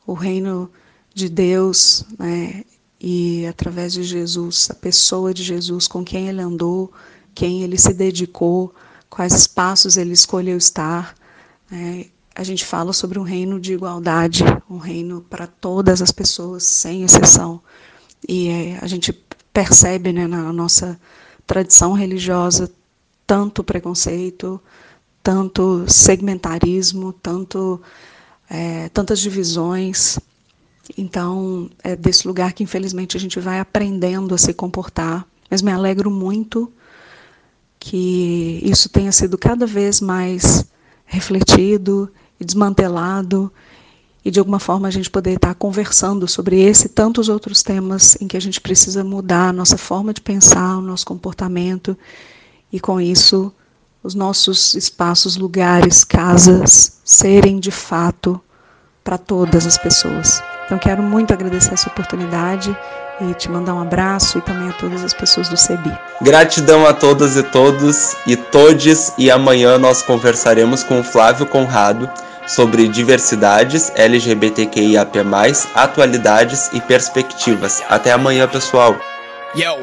o 0.07 0.15
reino 0.15 0.71
de 1.13 1.29
Deus, 1.29 2.07
né? 2.19 2.65
E 2.99 3.45
através 3.47 3.93
de 3.93 4.03
Jesus, 4.03 4.69
a 4.71 4.75
pessoa 4.75 5.35
de 5.35 5.43
Jesus, 5.43 5.87
com 5.87 6.03
quem 6.03 6.31
ele 6.31 6.41
andou, 6.41 6.91
quem 7.35 7.63
ele 7.63 7.77
se 7.77 7.93
dedicou, 7.93 8.75
quais 9.11 9.35
espaços 9.35 9.99
ele 9.99 10.15
escolheu 10.15 10.57
estar. 10.57 11.15
Né? 11.71 12.07
A 12.35 12.43
gente 12.43 12.65
fala 12.65 12.93
sobre 12.93 13.19
um 13.19 13.23
reino 13.23 13.61
de 13.61 13.75
igualdade, 13.75 14.43
um 14.69 14.79
reino 14.79 15.21
para 15.31 15.47
todas 15.47 16.03
as 16.03 16.11
pessoas, 16.11 16.65
sem 16.65 17.05
exceção. 17.05 17.61
E 18.29 18.49
é, 18.49 18.79
a 18.83 18.87
gente 18.87 19.13
percebe 19.53 20.13
né, 20.13 20.27
na 20.27 20.53
nossa 20.53 20.99
tradição 21.47 21.93
religiosa 21.93 22.71
tanto 23.27 23.63
preconceito, 23.63 24.61
tanto 25.23 25.85
segmentarismo, 25.87 27.13
tanto 27.13 27.81
é, 28.51 28.89
tantas 28.89 29.21
divisões. 29.21 30.19
Então, 30.99 31.71
é 31.83 31.95
desse 31.95 32.27
lugar 32.27 32.53
que 32.53 32.65
infelizmente 32.65 33.17
a 33.17 33.21
gente 33.21 33.39
vai 33.39 33.61
aprendendo 33.61 34.35
a 34.35 34.39
se 34.39 34.53
comportar. 34.53 35.25
Mas 35.49 35.63
me 35.63 35.71
alegro 35.71 36.11
muito 36.11 36.71
que 37.79 38.61
isso 38.63 38.89
tenha 38.89 39.13
sido 39.13 39.39
cada 39.39 39.67
vez 39.67 40.01
mais 40.01 40.65
refletido 41.07 42.11
e 42.39 42.45
desmantelado 42.45 43.53
e 44.25 44.31
de 44.31 44.39
alguma 44.39 44.59
forma 44.59 44.89
a 44.89 44.91
gente 44.91 45.11
poder 45.11 45.35
estar 45.35 45.55
conversando 45.55 46.27
sobre 46.27 46.61
esse 46.61 46.87
e 46.87 46.89
tantos 46.89 47.29
outros 47.29 47.63
temas 47.63 48.17
em 48.21 48.27
que 48.27 48.37
a 48.37 48.41
gente 48.41 48.61
precisa 48.61 49.05
mudar 49.05 49.49
a 49.49 49.53
nossa 49.53 49.77
forma 49.77 50.15
de 50.15 50.21
pensar, 50.21 50.79
o 50.79 50.81
nosso 50.81 51.05
comportamento 51.05 51.97
e 52.73 52.81
com 52.81 53.01
isso 53.01 53.53
os 54.03 54.15
nossos 54.15 54.75
espaços, 54.75 55.37
lugares, 55.37 56.05
casas 56.05 57.01
serem 57.05 57.59
de 57.59 57.71
fato 57.71 58.41
para 59.03 59.17
todas 59.17 59.67
as 59.67 59.79
pessoas. 59.79 60.43
Então 60.67 60.79
quero 60.79 61.03
muito 61.03 61.33
agradecer 61.33 61.75
essa 61.75 61.89
oportunidade 61.89 62.77
e 63.21 63.35
te 63.35 63.51
mandar 63.51 63.75
um 63.75 63.81
abraço 63.81 64.39
e 64.39 64.41
também 64.41 64.69
a 64.69 64.73
todas 64.73 65.05
as 65.05 65.13
pessoas 65.13 65.49
do 65.49 65.57
CEBI. 65.57 65.97
Gratidão 66.23 66.87
a 66.87 66.93
todas 66.93 67.37
e 67.37 67.43
todos 67.43 68.17
e 68.27 68.37
todes 68.37 69.13
e 69.17 69.31
amanhã 69.31 69.79
nós 69.79 70.03
conversaremos 70.03 70.83
com 70.83 71.01
o 71.01 71.05
Flávio 71.05 71.47
Conrado 71.47 72.11
sobre 72.47 72.89
diversidades, 72.89 73.91
LGBTQIAP+, 73.95 75.19
atualidades 75.75 76.71
e 76.73 76.81
perspectivas. 76.81 77.83
Até 77.89 78.13
amanhã, 78.13 78.47
pessoal. 78.47 78.97
Yo. 79.55 79.79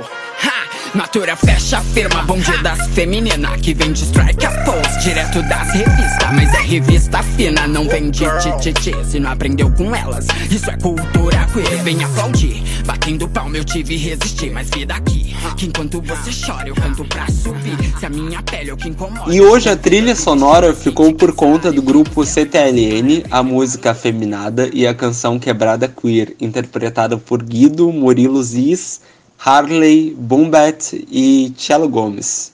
Natura 0.94 1.38
fecha 1.38 1.80
firma, 1.80 2.22
bonde 2.24 2.52
das 2.62 2.86
femininas 2.90 3.62
Que 3.62 3.74
vem 3.74 3.94
de 3.94 4.04
strike 4.04 4.46
a 4.46 4.52
pose, 4.66 5.00
direto 5.00 5.42
das 5.44 5.72
revistas 5.72 6.32
Mas 6.34 6.54
é 6.54 6.62
revista 6.64 7.24
fina, 7.24 7.66
não 7.66 7.88
vem 7.88 8.12
de 8.12 8.26
tititi 8.42 8.94
Se 9.10 9.18
não 9.18 9.32
aprendeu 9.32 9.72
com 9.72 9.96
elas, 9.96 10.28
isso 10.50 10.70
é 10.70 10.76
cultura 10.76 11.48
queer 11.54 11.82
Vem 11.84 12.04
aplaudir, 12.04 12.62
batendo 12.86 13.26
palma 13.30 13.56
eu 13.56 13.64
tive 13.64 13.96
resistir 13.96 14.52
Mas 14.52 14.70
vida 14.70 14.94
aqui, 14.94 15.34
que 15.56 15.68
enquanto 15.68 16.02
você 16.02 16.30
chora 16.46 16.68
eu 16.68 16.76
canto 16.76 17.06
pra 17.06 17.26
subir. 17.28 17.78
Se 17.98 18.06
a 18.06 18.10
minha 18.10 18.44
pele 18.44 18.72
é 18.72 18.74
o 18.74 18.78
que 18.78 18.90
incomoda 18.90 19.34
E 19.34 19.40
hoje 19.40 19.70
a 19.70 19.78
trilha 19.78 20.14
sonora 20.14 20.76
ficou 20.76 21.14
por 21.14 21.34
conta 21.34 21.72
do 21.72 21.82
grupo 21.82 22.26
CTLN 22.26 23.24
A 23.32 23.42
música 23.42 23.94
Feminada 23.94 24.70
e 24.74 24.86
a 24.86 24.94
canção 24.94 25.40
Quebrada 25.40 25.88
Queer 25.88 26.36
Interpretada 26.42 27.18
por 27.18 27.42
Guido 27.42 27.90
Murilo 27.94 28.44
Ziz 28.44 29.00
Harley, 29.44 30.14
Bumbat 30.16 30.94
e 31.12 31.52
Cello 31.58 31.90
Gomes. 31.90 32.54